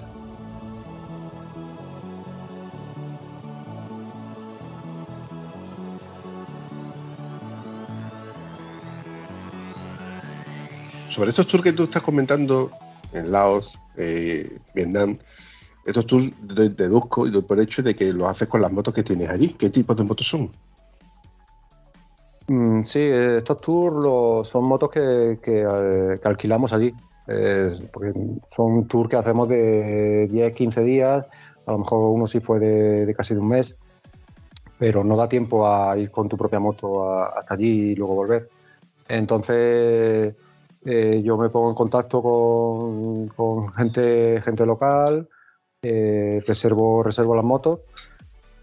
[11.09, 12.69] Sobre estos tours que tú estás comentando
[13.13, 15.17] en Laos, eh, Vietnam,
[15.85, 18.93] estos tours de- deduzco y doy por hecho de que los haces con las motos
[18.93, 19.49] que tienes allí.
[19.49, 20.51] ¿Qué tipo de motos son?
[22.47, 26.93] Mm, sí, eh, estos tours lo- son motos que, que, eh, alquilamos allí.
[27.27, 28.13] Eh, porque
[28.47, 31.25] son tours que hacemos de 10, 15 días,
[31.65, 33.75] a lo mejor uno sí fue de, casi de un mes,
[34.79, 38.47] pero no da tiempo a ir con tu propia moto hasta allí y luego volver.
[39.09, 40.35] Entonces
[40.85, 45.27] yo me pongo en contacto con, con gente, gente local,
[45.81, 47.79] reservo, reservo las motos.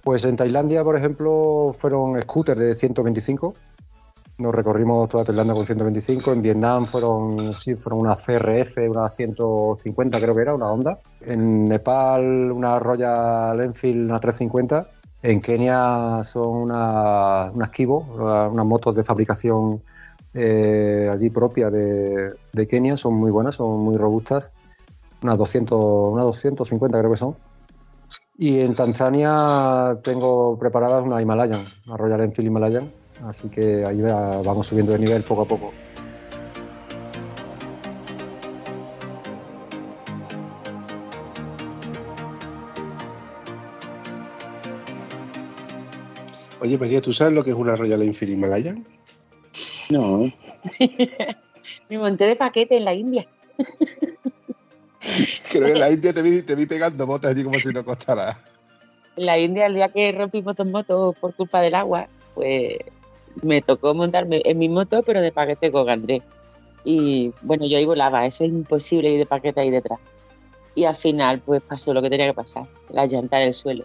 [0.02, 3.54] Pues en Tailandia, por ejemplo, fueron scooters de 125
[4.38, 6.32] nos recorrimos toda Tailandia con 125.
[6.32, 10.98] En Vietnam fueron, sí, fueron una CRF, una 150 creo que era, una Honda.
[11.20, 14.88] En Nepal una Royal Enfield, una 350.
[15.22, 19.80] En Kenia son una- unas Kibo, una- unas motos de fabricación
[20.36, 22.96] eh, allí propia de, de Kenia.
[22.96, 24.50] Son muy buenas, son muy robustas.
[25.22, 25.78] Unas 200,
[26.12, 27.36] unas 250 creo que son.
[28.36, 32.90] Y en Tanzania tengo preparadas una Himalayan, una Royal Enfield Himalayan.
[33.22, 35.72] Así que ahí va- vamos subiendo de nivel poco a poco.
[46.60, 48.86] Oye, María, ¿tú sabes lo que es una Royal Enfield Himalayan?
[49.90, 50.32] No.
[51.88, 53.26] Me monté de paquete en la India.
[55.50, 57.84] Creo que en la India te vi, te vi pegando botas allí como si no
[57.84, 58.38] costara.
[59.16, 62.78] En la India, el día que rompí motos motos por culpa del agua, pues
[63.42, 66.22] me tocó montarme en mi moto, pero de paquete con Andrés.
[66.84, 69.98] Y bueno, yo ahí volaba, eso es imposible ir de paquete ahí detrás.
[70.74, 73.84] Y al final, pues pasó lo que tenía que pasar, la llanta en el suelo.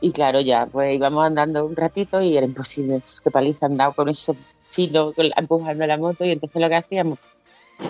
[0.00, 3.02] Y claro, ya, pues íbamos andando un ratito y era imposible.
[3.22, 4.36] Qué paliza andado con esos
[4.68, 6.24] chinos empujando la moto.
[6.24, 7.18] Y entonces lo que hacíamos,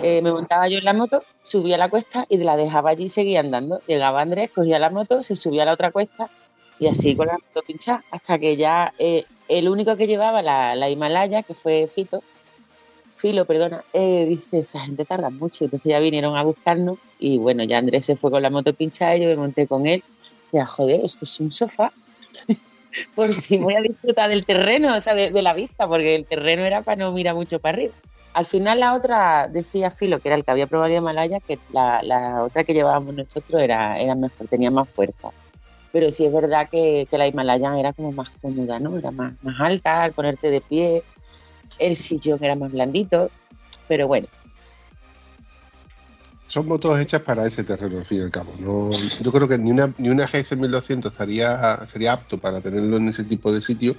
[0.01, 3.09] eh, me montaba yo en la moto, subía la cuesta y la dejaba allí y
[3.09, 3.81] seguía andando.
[3.87, 6.29] Llegaba Andrés, cogía la moto, se subía a la otra cuesta
[6.79, 10.75] y así con la moto pinchada, hasta que ya eh, el único que llevaba la,
[10.75, 12.23] la Himalaya, que fue Fito,
[13.19, 15.65] Filo, perdona, eh, dice, esta gente tarda mucho.
[15.65, 19.17] Entonces ya vinieron a buscarnos y bueno, ya Andrés se fue con la moto pinchada
[19.17, 20.01] y yo me monté con él.
[20.53, 21.91] O joder, esto es un sofá.
[23.15, 26.25] Por fin voy a disfrutar del terreno, o sea, de, de la vista, porque el
[26.25, 27.93] terreno era para no mirar mucho para arriba.
[28.31, 31.59] Al final la otra decía Filo, que era el que había probado el Himalaya, que
[31.73, 35.31] la, la otra que llevábamos nosotros era, era mejor, tenía más fuerza.
[35.91, 38.97] Pero sí es verdad que, la Himalaya era como más cómoda, ¿no?
[38.97, 41.03] Era más, más alta, al ponerte de pie,
[41.79, 43.29] el sillón era más blandito,
[43.87, 44.27] pero bueno,
[46.47, 48.53] Son motos hechas para ese terreno, al fin y al cabo.
[48.59, 48.89] No,
[49.21, 53.09] yo creo que ni una, ni una GS 1200 estaría, sería apto para tenerlo en
[53.09, 53.95] ese tipo de sitio.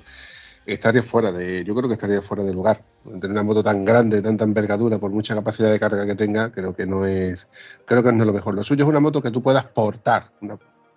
[0.66, 2.82] Estaría fuera de, yo creo que estaría fuera de lugar.
[3.04, 6.52] Tener una moto tan grande, de tanta envergadura, por mucha capacidad de carga que tenga,
[6.52, 7.48] creo que no es,
[7.86, 8.54] creo que no es lo mejor.
[8.54, 10.30] Lo suyo es una moto que tú puedas portar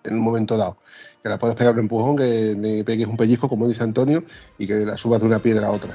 [0.03, 0.77] en un momento dado.
[1.21, 4.23] Que la puedas pegar un empujón, que le pegues un pellizco, como dice Antonio,
[4.57, 5.93] y que la subas de una piedra a otra.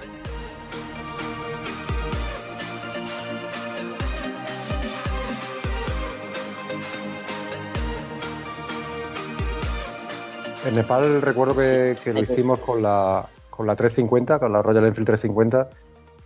[10.67, 14.85] En Nepal recuerdo que, que lo hicimos con la, con la 350, con la Royal
[14.85, 15.69] Enfield 350,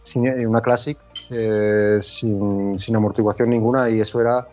[0.02, 0.98] sin, eh, una Classic,
[1.30, 4.48] eh, sin, sin amortiguación ninguna, y eso era,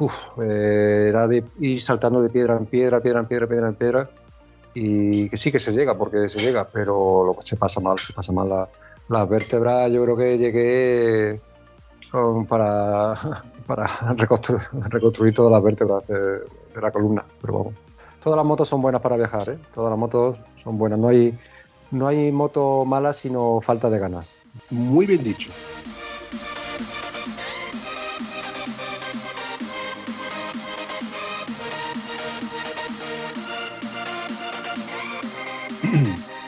[0.00, 3.74] uf, eh, era de ir saltando de piedra en piedra, piedra en piedra, piedra en
[3.74, 4.10] piedra,
[4.74, 7.98] y que sí que se llega, porque se llega, pero lo que se pasa mal,
[7.98, 8.68] se pasa mal la-
[9.08, 9.90] las vértebras.
[9.92, 11.40] Yo creo que llegué
[12.10, 13.14] con- para,
[13.66, 13.86] para
[14.16, 16.40] reconstruir, reconstruir todas las vértebras de,
[16.80, 17.74] la columna, pero vamos.
[18.22, 19.58] Todas las motos son buenas para viajar, ¿eh?
[19.74, 20.98] Todas las motos son buenas.
[20.98, 21.36] No hay,
[21.90, 24.36] no hay moto mala, sino falta de ganas.
[24.70, 25.52] Muy bien dicho.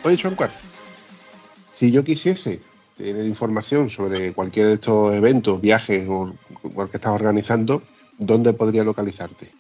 [0.05, 0.51] Oye, Chuancuar,
[1.71, 2.61] si yo quisiese
[2.97, 6.33] tener información sobre cualquier de estos eventos, viajes o
[6.75, 7.83] cual que estás organizando,
[8.19, 9.53] ¿dónde podría localizarte?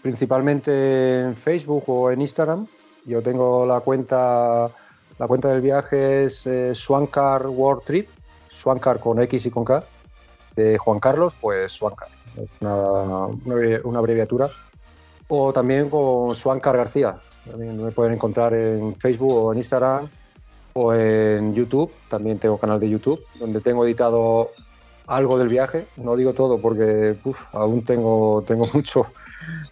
[0.00, 2.66] Principalmente en Facebook o en Instagram.
[3.04, 4.70] Yo tengo la cuenta,
[5.18, 8.08] la cuenta del viaje es eh, Swankar World Trip,
[8.48, 9.84] Swankar con X y con K,
[10.56, 14.48] de Juan Carlos, pues Swankar, es una, una una abreviatura.
[15.28, 17.18] O también con Swankar García,
[17.50, 20.08] también me pueden encontrar en Facebook o en Instagram
[20.74, 24.50] o en YouTube, también tengo canal de YouTube, donde tengo editado
[25.06, 27.16] algo del viaje, no digo todo porque
[27.52, 29.06] aún tengo, tengo mucho,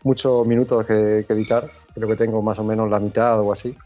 [0.02, 3.76] muchos minutos que, que editar, creo que tengo más o menos la mitad o así,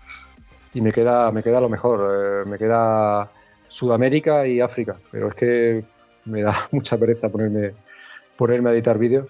[0.74, 3.28] y me queda, me queda lo mejor, eh, me queda
[3.68, 5.84] Sudamérica y África, pero es que
[6.24, 7.72] me da mucha pereza ponerme,
[8.36, 9.26] ponerme a editar vídeos.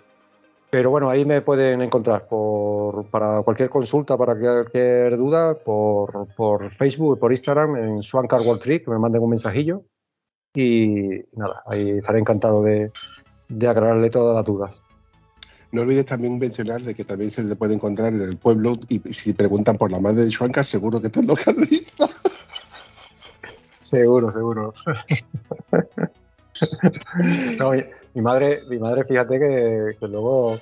[0.71, 6.71] Pero bueno, ahí me pueden encontrar por, para cualquier consulta, para cualquier duda, por, por
[6.73, 9.83] Facebook por Instagram, en Swankar World Trip, que me manden un mensajillo.
[10.55, 12.91] Y nada, ahí estaré encantado de,
[13.49, 14.83] de aclararle todas las dudas.
[15.71, 19.01] No olvides también mencionar de que también se le puede encontrar en el pueblo y
[19.13, 22.09] si preguntan por la madre de Chuanca, seguro que esto es localista.
[23.75, 24.75] Seguro, seguro.
[27.59, 27.73] No,
[28.15, 30.57] mi, madre, mi madre, fíjate que, que luego,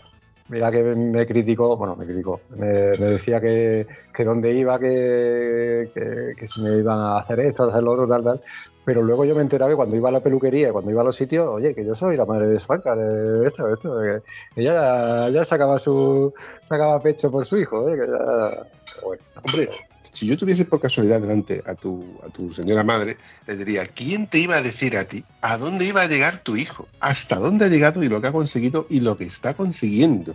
[0.49, 6.33] mira que me, criticó, bueno, me criticó, me, decía que, que dónde iba, que, que,
[6.37, 8.41] que me iban a hacer esto, hacer lo otro, tal, tal.
[8.87, 11.17] Pero luego yo me enteraba que cuando iba a la peluquería, cuando iba a los
[11.17, 14.23] sitios, oye, que yo soy la madre de Swanka, de esto, de esto, de
[14.55, 16.33] que ella ya sacaba su
[16.63, 17.99] sacaba pecho por su hijo, ¿eh?
[17.99, 18.65] que ya,
[19.03, 19.71] bueno, Hombre,
[20.17, 24.27] si yo tuviese por casualidad delante a tu, a tu señora madre, le diría, ¿quién
[24.27, 26.89] te iba a decir a ti a dónde iba a llegar tu hijo?
[27.01, 30.35] ¿Hasta dónde ha llegado y lo que ha conseguido y lo que está consiguiendo?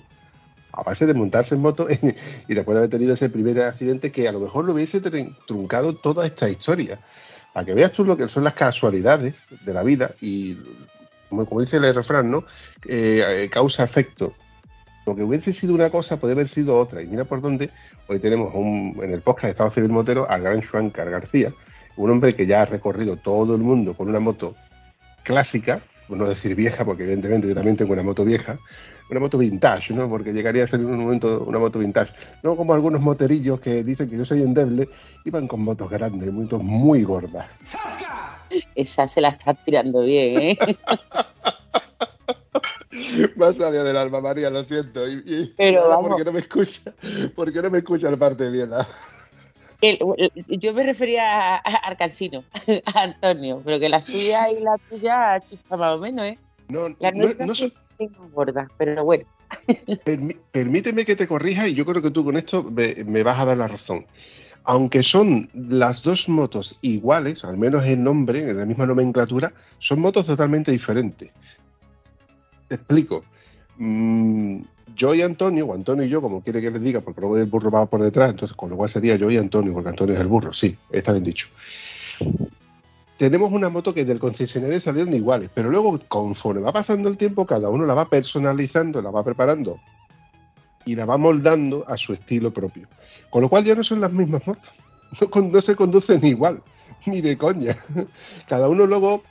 [0.72, 1.88] A base de montarse en moto
[2.48, 5.02] y después de haber tenido ese primer accidente que a lo mejor lo hubiese
[5.48, 7.00] truncado toda esta historia.
[7.52, 9.34] Para que veas tú lo que son las casualidades
[9.66, 10.58] de la vida y,
[11.28, 12.44] como, como dice el refrán, ¿no?
[12.86, 14.36] Eh, eh, causa-efecto.
[15.08, 17.02] Lo que hubiese sido una cosa puede haber sido otra.
[17.02, 17.72] Y mira por dónde
[18.12, 21.54] Hoy tenemos un- en el podcast de Estado Civil Motero al gran Schwankar García,
[21.96, 24.54] un hombre que ya ha recorrido todo el mundo con una moto
[25.24, 28.58] clásica, por no decir vieja, porque evidentemente yo también tengo una moto vieja,
[29.10, 30.10] una moto vintage, ¿no?
[30.10, 32.12] Porque llegaría a ser en un momento una moto vintage.
[32.44, 34.90] No como algunos moterillos que dicen que yo soy endeble,
[35.24, 37.48] iban con motos grandes, motos muy gordas.
[38.76, 40.58] Esa se la está tirando bien, ¿eh?
[42.92, 45.08] Ha salido del alma, María, lo siento.
[45.08, 46.10] Y, y- Pero vamos.
[46.10, 46.94] porque no me escucha,
[47.36, 48.86] porque no me escucha el parte de Viena.
[49.82, 52.44] El- el- yo me refería a, a Arcansino,
[52.94, 56.38] a Antonio, pero que la suya y la tuya chispa más o menos, ¿eh?
[56.70, 59.26] No, La no, no sí so- es más gorda, pero bueno.
[60.06, 63.40] permi- permíteme que te corrija y yo creo que tú con esto me, me vas
[63.40, 64.06] a dar la razón.
[64.64, 70.00] Aunque son las dos motos iguales, al menos en nombre, en la misma nomenclatura, son
[70.00, 71.32] motos totalmente diferentes.
[72.72, 73.26] Te explico.
[73.80, 74.62] Mm,
[74.96, 77.48] yo y Antonio, o Antonio y yo, como quiere que les diga, porque luego el
[77.48, 80.22] burro va por detrás, entonces con lo cual sería yo y Antonio, porque Antonio es
[80.22, 81.50] el burro, sí, está bien dicho.
[83.18, 87.46] Tenemos una moto que del concesionario salieron iguales, pero luego conforme va pasando el tiempo,
[87.46, 89.78] cada uno la va personalizando, la va preparando
[90.86, 92.88] y la va moldando a su estilo propio.
[93.30, 94.72] Con lo cual ya no son las mismas motos,
[95.36, 96.64] no, no se conducen igual,
[97.06, 97.76] ni de coña.
[98.48, 99.24] Cada uno luego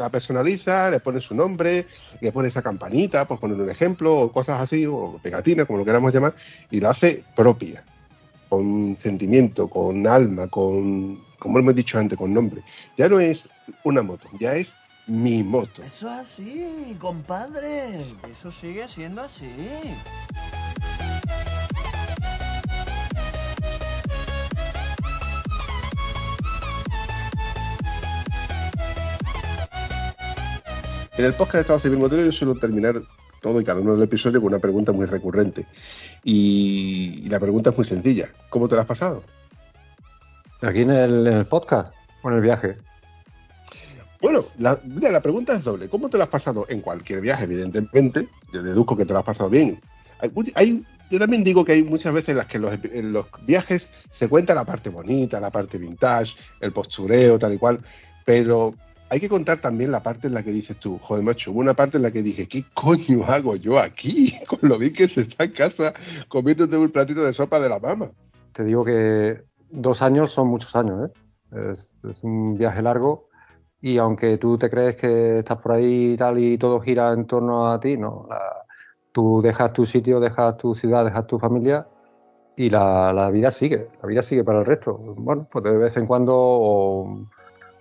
[0.00, 1.86] la personaliza, le pone su nombre,
[2.20, 5.84] le pone esa campanita, por poner un ejemplo, o cosas así, o pegatina, como lo
[5.84, 6.34] queramos llamar,
[6.70, 7.84] y la hace propia,
[8.48, 12.62] con sentimiento, con alma, con, como hemos dicho antes, con nombre.
[12.96, 13.48] Ya no es
[13.84, 14.76] una moto, ya es
[15.06, 15.82] mi moto.
[15.82, 18.04] Eso es así, compadre.
[18.32, 19.50] Eso sigue siendo así.
[31.20, 33.02] En el podcast de Estado Civil Motero yo suelo terminar
[33.42, 35.66] todo y cada uno del episodio con una pregunta muy recurrente.
[36.24, 38.30] Y, y la pregunta es muy sencilla.
[38.48, 39.22] ¿Cómo te la has pasado?
[40.62, 41.92] Aquí en el, en el podcast
[42.22, 42.78] o en el viaje.
[44.22, 45.90] Bueno, la, mira, la pregunta es doble.
[45.90, 48.26] ¿Cómo te la has pasado en cualquier viaje, evidentemente?
[48.50, 49.78] Yo deduzco que te la has pasado bien.
[50.54, 53.90] Hay, yo también digo que hay muchas veces en las que los, en los viajes
[54.10, 57.78] se cuenta la parte bonita, la parte vintage, el postureo, tal y cual,
[58.24, 58.74] pero
[59.10, 61.74] hay que contar también la parte en la que dices tú, joder, macho, hubo una
[61.74, 64.34] parte en la que dije, ¿qué coño hago yo aquí?
[64.48, 65.92] Con lo bien que se está en casa
[66.28, 68.10] comiéndote un platito de sopa de la mama.
[68.52, 71.70] Te digo que dos años son muchos años, ¿eh?
[71.72, 73.28] Es, es un viaje largo
[73.80, 77.26] y aunque tú te crees que estás por ahí y tal y todo gira en
[77.26, 78.26] torno a ti, no.
[78.28, 78.64] La-
[79.12, 81.84] tú dejas tu sitio, dejas tu ciudad, dejas tu familia
[82.56, 84.96] y la, la vida sigue, la vida sigue para el resto.
[84.96, 87.26] Bueno, pues de vez en cuando o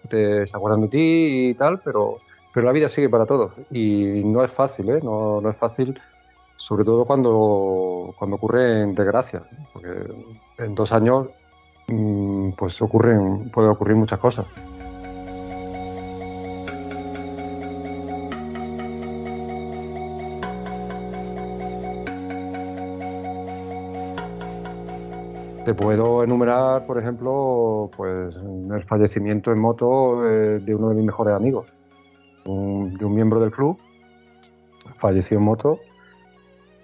[0.08, 2.18] te se acuerdan de ti y tal, pero,
[2.54, 5.00] pero la vida sigue para todos y no es fácil, ¿eh?
[5.04, 6.00] No, no es fácil,
[6.58, 9.44] sobre todo cuando, cuando ocurren desgracias,
[9.74, 9.90] porque
[10.58, 11.28] en dos años
[11.88, 14.46] mm, pues ocurren, pueden ocurrir muchas cosas.
[25.70, 31.06] Te puedo enumerar, por ejemplo, pues el fallecimiento en moto eh, de uno de mis
[31.06, 31.68] mejores amigos,
[32.48, 33.78] un- de un miembro del club,
[34.98, 35.78] falleció en moto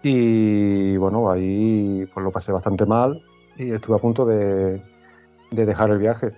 [0.04, 3.20] y bueno, ahí pues lo pasé bastante mal
[3.58, 4.80] y estuve a punto de,
[5.50, 6.34] de dejar el viaje.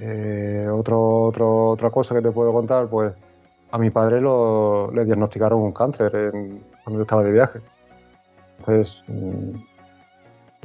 [0.00, 3.12] Eh, otro, otro- otra cosa que te puedo contar, pues
[3.70, 7.58] a mi padre lo, le diagnosticaron un cáncer en- cuando yo estaba de viaje.
[8.60, 9.75] Entonces, mm,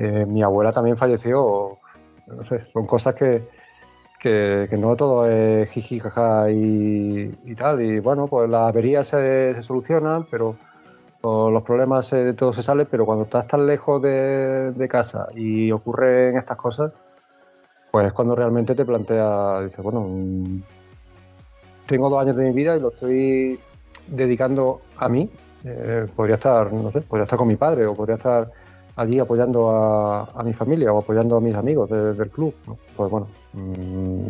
[0.04, 1.78] eh, mi abuela también falleció,
[2.26, 3.47] no sé, son cosas que,
[4.20, 7.84] que, no todo es jiji, jaja y, tal.
[7.84, 10.56] Y bueno, pues las averías se, solucionan, pero
[11.24, 16.36] los problemas de todo se sale, pero cuando estás tan lejos de, casa y ocurren
[16.36, 16.91] estas cosas,
[17.91, 20.64] pues es cuando realmente te planteas, dices, bueno, mm,
[21.86, 23.60] tengo dos años de mi vida y lo estoy
[24.08, 25.30] dedicando a mí.
[25.64, 28.49] Eh, podría estar, no sé, podría estar con mi padre o podría estar
[28.95, 32.53] allí apoyando a, mi familia o apoyando a mis amigos de- del club.
[32.67, 32.77] ¿no?
[32.95, 34.27] Pues bueno, mm,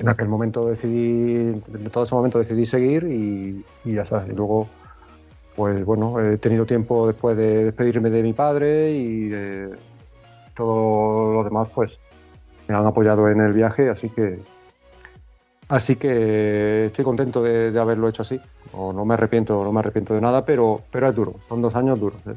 [0.00, 4.24] en aquel momento decidí, en todo ese momento decidí seguir y, ya está.
[4.28, 4.68] Y luego,
[5.56, 9.70] pues bueno, he tenido tiempo después de despedirme de mi padre y de
[10.54, 11.92] todo lo demás, pues
[12.66, 14.40] me han apoyado en el viaje, así que
[15.68, 18.40] así que estoy contento de, haberlo hecho así.
[18.72, 21.74] O no me arrepiento, no me arrepiento de nada, pero, pero es duro, son dos
[21.74, 22.20] años duros.
[22.26, 22.34] ¿eh?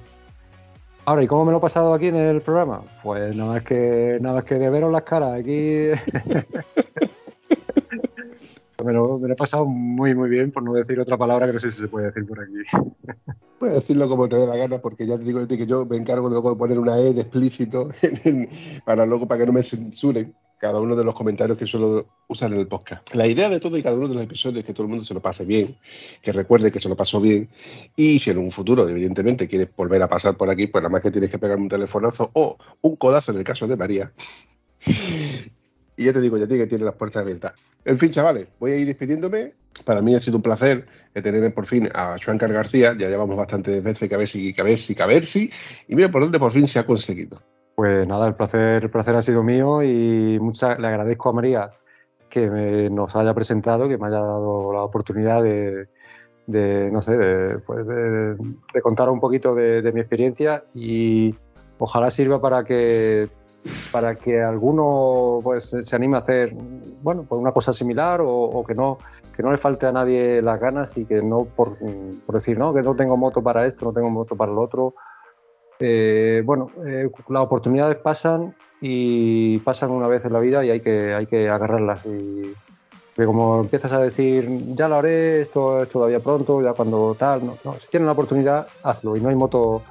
[1.06, 2.84] Ahora, ¿y cómo me lo he pasado aquí en el programa?
[3.02, 5.52] Pues nada más que nada más que de veros las caras aquí.
[8.86, 11.72] me, lo, he pasado muy muy bien, por no decir otra palabra que no sé
[11.72, 12.54] si se puede decir por aquí.
[13.60, 15.86] Puedes decirlo como te dé la gana, porque ya te digo de ti que yo
[15.86, 17.90] me encargo de luego poner una E de explícito
[18.86, 20.34] para luego para que no me censuren.
[20.62, 23.16] Cada uno de los comentarios que suelo usar en el podcast.
[23.16, 25.04] La idea de todo y cada uno de los episodios es que todo el mundo
[25.04, 25.76] se lo pase bien,
[26.22, 27.50] que recuerde que se lo pasó bien
[27.96, 31.02] y si en un futuro, evidentemente, quieres volver a pasar por aquí, pues nada más
[31.02, 34.14] que tienes que pegarme un telefonazo o un codazo en el caso de María.
[35.98, 37.54] Y ya te digo, ya tiene que tiene las puertas abiertas.
[37.86, 39.54] En fin, chavales, voy a ir despidiéndome.
[39.86, 42.96] Para mí ha sido un placer tener por fin a Joancar García.
[42.98, 45.52] Ya llevamos bastantes veces que a ver si, que a ver si, a ver si.
[45.88, 47.40] Y mira por dónde por fin se ha conseguido.
[47.76, 51.72] Pues nada, el placer, el placer ha sido mío y mucha, le agradezco a María
[52.30, 55.88] que me- nos haya presentado, que me haya dado la oportunidad de,
[56.92, 58.36] no sé, de, pues de-
[58.82, 61.36] contar un poquito de, mi experiencia y
[61.80, 63.30] ojalá sirva para que
[63.92, 66.52] para que alguno pues se anime a hacer
[67.04, 68.98] bueno pues una cosa similar o, o que no
[69.36, 71.78] que no le falte a nadie las ganas y que no por,
[72.26, 74.96] por decir no que no tengo moto para esto no tengo moto para lo otro
[75.82, 80.82] eh, bueno, eh, las oportunidades pasan y pasan una vez en la vida y hay
[80.82, 82.06] que, hay que agarrarlas.
[82.06, 82.54] Y
[83.26, 87.58] como empiezas a decir, ya lo haré, esto es todavía pronto, ya cuando tal, no,
[87.64, 89.18] no, si tienes la oportunidad, hazlo.
[89.18, 89.82] Y no hay moto,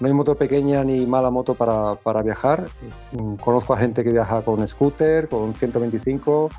[0.00, 2.66] no hay moto pequeña ni mala moto para, para viajar.
[3.12, 6.50] Mm, Conozco a gente que viaja con scooter, con 125,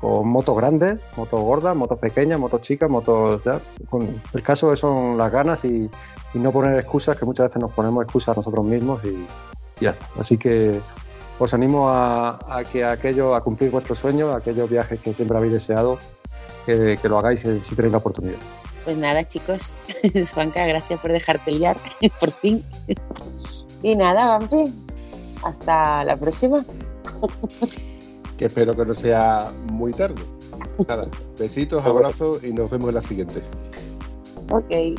[0.00, 3.40] con motos grandes, motos gordas, motos pequeñas, motos chicas, motos...
[4.34, 5.88] el caso son las ganas y,
[6.34, 9.84] y no poner excusas, que muchas veces nos ponemos excusas a nosotros mismos y, y
[9.84, 10.06] ya está.
[10.18, 10.80] Así que
[11.38, 15.36] os animo a, a que aquello, a cumplir vuestros sueños, a aquellos viajes que siempre
[15.36, 15.98] habéis deseado,
[16.66, 18.38] que, que lo hagáis si, si tenéis la oportunidad.
[18.84, 19.74] Pues nada, chicos.
[20.34, 21.76] Juanca, gracias por dejarte liar,
[22.20, 22.64] por fin.
[23.82, 24.72] Y nada, Vampi.
[25.42, 26.64] Hasta la próxima.
[28.38, 30.20] Que espero que no sea muy tarde.
[30.88, 31.06] Nada,
[31.38, 33.42] besitos, abrazos y nos vemos en la siguiente.
[34.50, 34.98] Ok.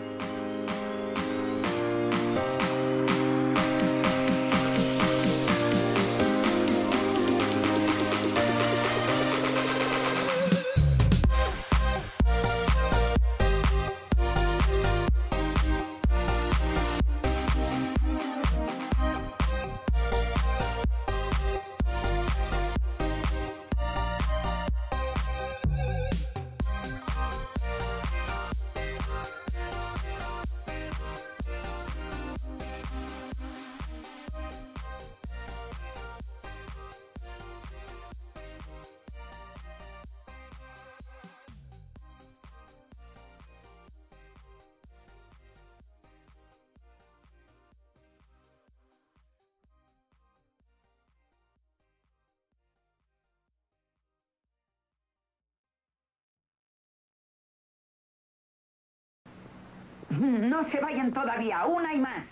[60.21, 62.23] No se vayan todavía, una y más.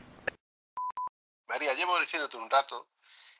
[1.47, 2.89] María, llevo diciéndote un rato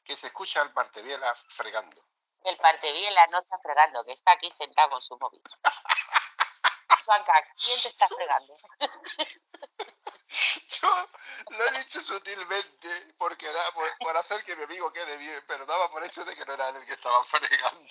[0.03, 2.03] que se escucha al Marteviela fregando.
[2.43, 5.43] El parteviela no está fregando, que está aquí sentado con su móvil.
[7.05, 8.57] Juanca, ¿quién te está fregando?
[10.81, 11.09] Yo
[11.49, 15.67] lo he dicho sutilmente porque era por, por hacer que mi amigo quede bien, pero
[15.67, 17.85] daba por hecho de que no era él el que estaba fregando.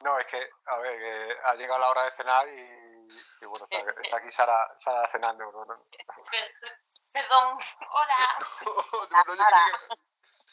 [0.00, 2.93] No, es que, a ver, que ha llegado la hora de cenar y,
[3.40, 5.44] y bueno, está, está aquí Sara, Sara cenando.
[5.50, 5.64] ¿no?
[5.64, 5.86] No,
[7.12, 7.58] Perdón,
[7.90, 8.38] hola.
[9.10, 9.94] No, yo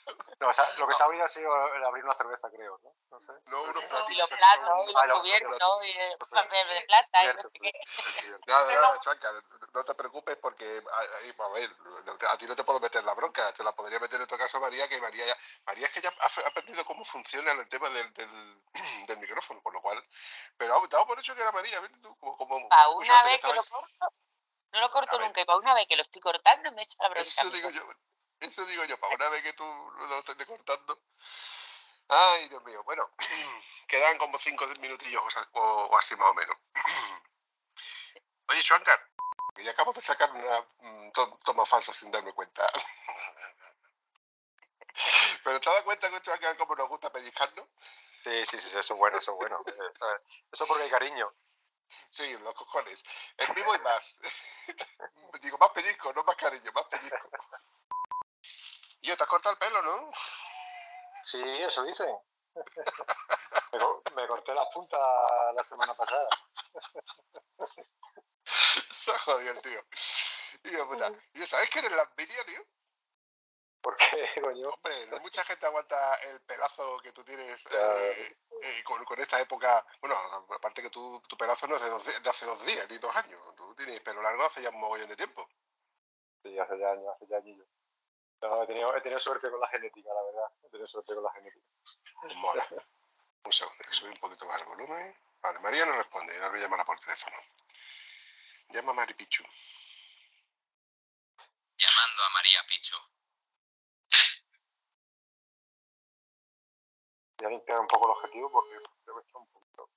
[0.05, 2.13] creía que- No, o sea, lo que se ha oído ha sido el abrir una
[2.13, 2.93] cerveza, creo, ¿no?
[3.11, 3.33] No sé.
[3.45, 4.29] no, unos Y platillos.
[4.29, 7.59] los platos, y Ah, los los cubiertos, y el papel de plata, y no sé
[7.59, 7.71] qué.
[8.47, 9.31] Nada, nada, Chuanca,
[9.73, 11.69] no te preocupes porque, a, ver,
[12.41, 14.87] ti no te puedo meter la bronca, te la podría meter en tu caso María,
[14.89, 18.11] que María ya, María es que ya ha ha aprendido cómo funciona el tema del,
[18.13, 18.63] del,
[19.07, 20.03] del micrófono, con lo cual,
[20.57, 22.17] pero vamos, daba por hecho que era María, ¿ves tú?
[22.17, 22.55] Como, como,
[22.95, 24.13] una vez que lo corto,
[24.71, 27.09] no lo corto nunca, y para una vez que lo estoy cortando me echa la
[27.09, 27.21] bronca.
[27.29, 27.83] Eso digo yo,
[28.41, 30.99] eso digo yo, para una vez que tú lo estés cortando.
[32.09, 33.09] Ay, Dios mío, bueno,
[33.87, 35.23] quedan como cinco minutillos
[35.53, 36.57] o, o- o así más o menos.
[38.49, 38.99] Oye, Shuankar,
[39.55, 40.65] que ya acabo de sacar una
[41.13, 42.69] to- toma falsa sin darme cuenta.
[45.43, 47.67] Pero te das cuenta que Shuankar como nos gusta pellizcarnos.
[48.23, 49.63] Sí, sí, sí, eso es bueno, eso es bueno.
[50.51, 51.31] Eso, porque hay cariño.
[52.11, 53.03] Sí, los cojones.
[53.37, 54.19] En vivo y más.
[55.41, 57.29] Digo, más pellizco, no más cariño, más pellizco.
[59.01, 60.11] Yo, te has cortado el pelo, ¿no?
[61.23, 62.15] Sí, eso dicen.
[62.55, 64.99] Me, co- me corté las puntas
[65.55, 66.29] la semana pasada.
[68.45, 70.87] Se ha jodido el tío.
[70.87, 71.11] puta.
[71.33, 72.61] Y ¿sabes que eres la envidia, tío?
[73.81, 74.69] ¿Por qué, coño?
[74.69, 79.39] Hombre, no mucha gente aguanta el pelazo que tú tienes eh, eh, con, con esta
[79.39, 79.83] época.
[80.01, 80.15] Bueno,
[80.55, 83.15] aparte que tú, tu pelazo no es de, dos de hace dos días ni dos
[83.15, 83.41] años.
[83.55, 85.47] Tú tienes pelo largo hace ya un mogollón de tiempo.
[86.43, 87.67] Sí, hace ya años, hace ya añillos.
[88.41, 90.51] No, he tenido, he tenido suerte con la genética, la verdad.
[90.63, 91.67] He tenido suerte con la genética.
[92.35, 92.67] Mola.
[93.43, 95.15] Un segundo, que subir un poquito más el volumen.
[95.41, 97.35] Vale, María no responde, ahora voy a llamarla por teléfono.
[98.69, 99.43] Llama a Mari Pichu.
[101.77, 102.95] Llamando a María Pichu.
[107.37, 109.89] Voy a limpiar un poco el objetivo porque creo que está un poquito.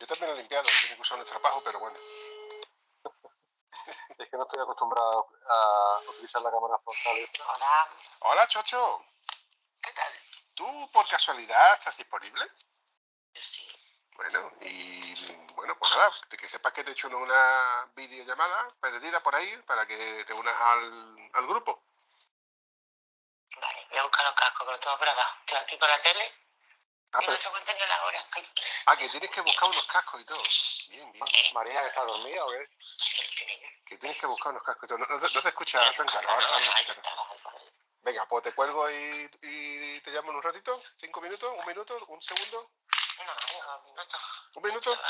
[0.00, 1.98] Yo también lo he limpiado, tiene que usar un estropajo, pero bueno.
[4.18, 7.18] Es que no estoy acostumbrado a utilizar la cámara frontal.
[7.18, 7.44] esta.
[7.52, 7.88] Hola.
[8.20, 9.04] Hola, Chocho.
[9.82, 10.12] ¿Qué tal?
[10.54, 12.50] ¿Tú por casualidad estás disponible?
[13.34, 13.68] Sí.
[14.14, 19.22] Bueno, y bueno, pues nada, que- que sepas que te he hecho una videollamada perdida
[19.22, 21.82] por ahí para que te unas al, al grupo.
[23.60, 25.34] Vale, voy a buscar los cascos, que los tengo grabados.
[25.40, 26.32] Estoy aquí con la tele
[27.12, 28.26] Ah, pero- no la hora.
[28.32, 28.46] Ay,
[28.86, 30.42] ah, que tienes que buscar unos cascos y todo.
[30.90, 31.24] Bien, bien.
[31.54, 32.68] María, ¿que está dormida o qué?
[33.86, 34.98] Que tienes que buscar unos cascos y todo.
[34.98, 36.72] No, no te, no te escucha, Franca, ahora, ahora no.
[38.02, 40.80] Venga, pues te cuelgo y, y te llamo en un ratito.
[40.96, 41.52] ¿Cinco minutos?
[41.58, 41.96] ¿Un minuto?
[42.06, 42.70] ¿Un segundo?
[43.18, 44.18] No, venga, un minuto.
[44.54, 45.00] ¿Un minuto?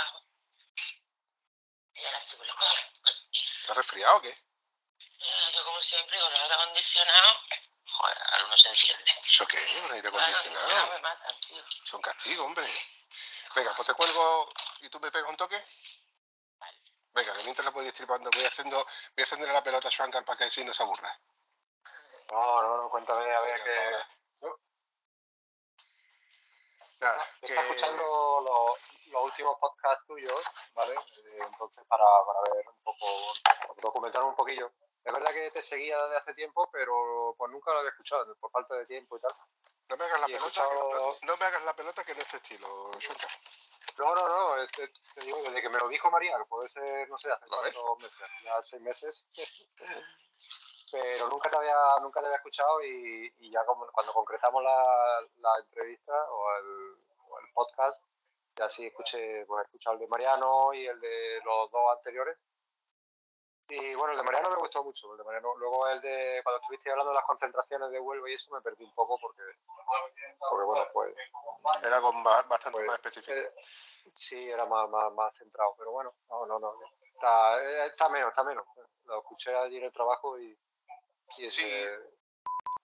[3.60, 4.30] ¿Estás resfriado o qué?
[4.30, 7.40] Eh, Yo como siempre con el aire acondicionado,
[7.96, 8.18] joder,
[8.58, 9.04] se enciende.
[9.24, 9.84] ¿Eso qué es?
[9.84, 10.92] ¿Un aire acondicionado?
[10.92, 11.62] me matan, tío.
[11.84, 12.66] Son castigos, hombre.
[13.54, 15.62] Venga, pues te cuelgo y tú me pegas un toque.
[17.14, 20.36] Venga, de mientras la voy destripando, voy haciendo, voy haciendo la pelota a Shankar para
[20.36, 21.18] que así no se aburra.
[22.30, 24.48] No, no, no, cuéntame, a ver qué.
[26.98, 27.46] Nada, que...
[27.46, 30.44] estaba escuchando los, los últimos podcasts tuyos,
[30.74, 30.94] ¿vale?
[30.94, 33.32] Eh, entonces, para, para ver un poco,
[33.80, 34.70] documentarme un poquillo.
[35.06, 38.50] Es verdad que te seguía desde hace tiempo, pero pues nunca lo había escuchado, por
[38.50, 39.32] falta de tiempo y tal.
[39.88, 40.94] No me hagas la pelota, escuchado- que
[41.26, 43.30] no, no me hagas la pelota que no es tu estilo, Shankar.
[43.98, 44.90] No, no, no, te
[45.24, 48.62] digo, desde que me lo dijo María, puede ser, no sé, hace cuántos meses, ya
[48.62, 49.24] seis meses.
[50.90, 55.20] pero nunca te había, nunca te había escuchado y, y ya como- cuando concretamos la,
[55.38, 56.96] la entrevista o el,
[57.28, 58.02] o el podcast,
[58.56, 62.36] ya sí escuché, pues he escuchado el de Mariano y el de los dos anteriores.
[63.68, 65.54] Y bueno, el de Mariano me gustó mucho, el de Mariano.
[65.56, 68.84] Luego el de, cuando estuviste hablando de las concentraciones de Huelva y eso, me perdí
[68.84, 69.42] un poco porque,
[70.50, 71.14] porque bueno, pues...
[71.82, 73.32] Era con ba- bastante Pues, más específico.
[73.36, 73.52] eh,
[74.14, 76.74] sí, era más, más, más centrado, pero bueno, no, no, no.
[77.02, 78.64] Está, eh, está menos, está menos.
[79.04, 80.56] Lo escuché allí en el trabajo y,
[81.38, 81.88] y ese,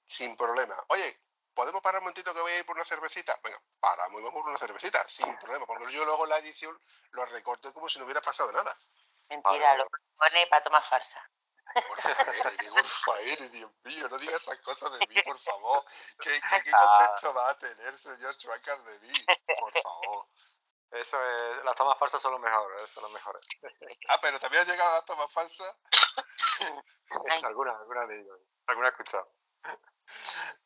[0.08, 0.76] Sin problema.
[0.88, 1.16] Oye,
[1.54, 3.38] ¿podemos parar un momentito que voy a ir por una cervecita?
[3.44, 6.76] Venga, paramos y vamos por una cervecita, sin problema, porque yo luego la edición
[7.12, 8.76] lo recorto como si no hubiera pasado nada.
[9.36, 9.86] Mentira, lo
[10.16, 11.20] pone para tomar farsa.
[11.74, 15.84] Por favor, digo, por favor, Dios mío, no digas esas cosas de mí, por favor.
[16.20, 16.98] ¿Qué, qué, qué Ah.
[16.98, 19.12] concepto va a tener, señor Schwankar, de mí?
[19.58, 20.26] Por favor.
[20.90, 23.42] eso es, las tomas falsas son lo mejor, eh, son los mejores.
[24.08, 25.74] Ah, pero también han llegado las tomas falsas.
[27.44, 29.32] alguna, alguna de ellos, alguna he escuchado.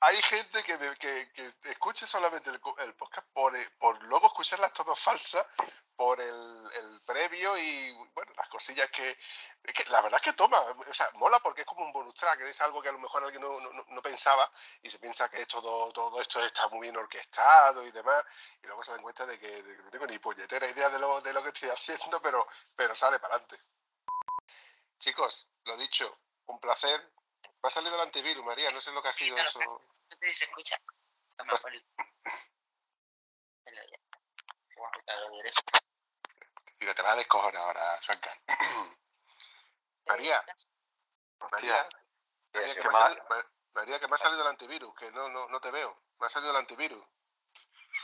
[0.01, 3.69] Hay gente que, me- que, que escuche solamente el, el podcast por, eh,
[4.03, 5.47] luego escuchar las tomas falsas,
[5.97, 9.17] por el, previo y, bueno, las cosillas que,
[9.91, 12.61] La verdad es que toma, o sea, mola porque es como un bonus track, es
[12.61, 14.51] algo que a lo mejor alguien no, pensaba
[14.83, 18.25] y se piensa que todo, todo esto está muy bien orquestado y demás,
[18.63, 20.99] y luego se dan cuenta de que, de que no tengo ni puñetera idea de
[20.99, 23.63] lo, de lo que estoy haciendo, pero, pero sale para adelante.
[24.99, 27.13] Chicos, lo dicho, un placer.
[27.65, 29.59] Va a salir del antivirus, María, no sé lo que ha sido eso.
[29.59, 30.77] No sé si se escucha.
[31.37, 31.85] Toma, Poli.
[33.65, 33.99] Velo ya.
[36.95, 38.41] Te vas a descojonar ahora, Shankar.
[40.07, 40.45] María,
[41.51, 41.89] María, María,
[42.53, 43.03] que qué me ha mal.
[43.09, 46.01] salido- Ma- María, que me ha salido el antivirus, que no, no, no te veo.
[46.21, 47.05] Me ha salido el antivirus.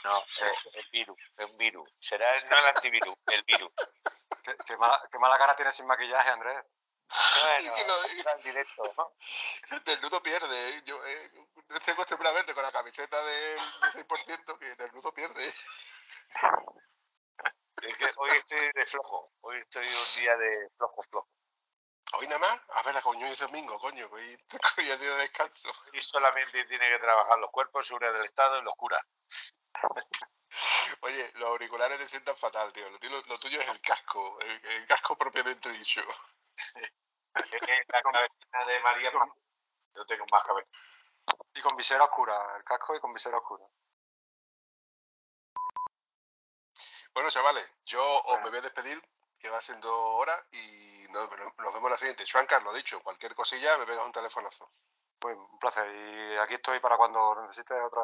[0.05, 1.89] No, eh, el virus, es un virus.
[2.01, 3.73] Será el- no el antivirus, el virus.
[4.43, 6.65] Qué, qué mala, qué mala cara tienes sin maquillaje, Andrés.
[7.45, 9.13] Bueno, Que lo- en directo, ¿no?
[9.85, 10.69] Desnudo pierde.
[10.71, 10.83] ¿eh?
[10.87, 11.31] Yo eh,
[11.71, 13.59] estoy acostumbrado a verte con la camiseta del
[13.93, 15.53] 6%, que desnudo pierde.
[17.83, 19.25] Es que hoy estoy de flojo.
[19.41, 21.29] Hoy estoy un día de flojo, flojo.
[22.13, 24.39] Hoy nada más, a ver, coño, hoy es domingo, coño, hoy,
[24.79, 25.73] hoy es día de descanso.
[25.93, 29.03] Y solamente tiene que trabajar los cuerpos, seguridad del Estado y los curas.
[31.01, 32.89] Oye, los auriculares te sientan fatal, tío.
[32.89, 36.03] Lo, tuyo- lo tuyo es el casco, el, el casco propiamente dicho
[37.35, 39.11] la cabecita de María,
[39.95, 40.69] yo tengo más cabeza.
[41.55, 43.65] Y con visera oscura, el casco y con visera oscura.
[47.15, 49.03] Bueno, chavales, yo os me voy a despedir,
[49.39, 52.25] que va siendo hora, y nos, nos vemos la siguiente.
[52.31, 54.73] Juan Carlos, dicho, cualquier cosilla, me pegas un telefonazo.
[55.19, 58.03] Pues un placer, y aquí estoy para cuando necesites otra,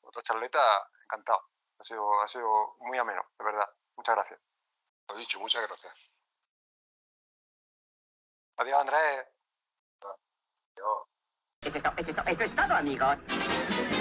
[0.00, 1.42] otra charleta, encantado.
[1.78, 3.68] Ha sido, ha sido muy ameno, de verdad.
[3.96, 4.40] Muchas gracias.
[5.08, 5.94] Lo dicho, muchas gracias.
[8.58, 9.26] Adiós, Andrés.
[10.00, 10.98] Adiós.
[11.62, 13.95] Eso es, todo, eso es todo, amigos.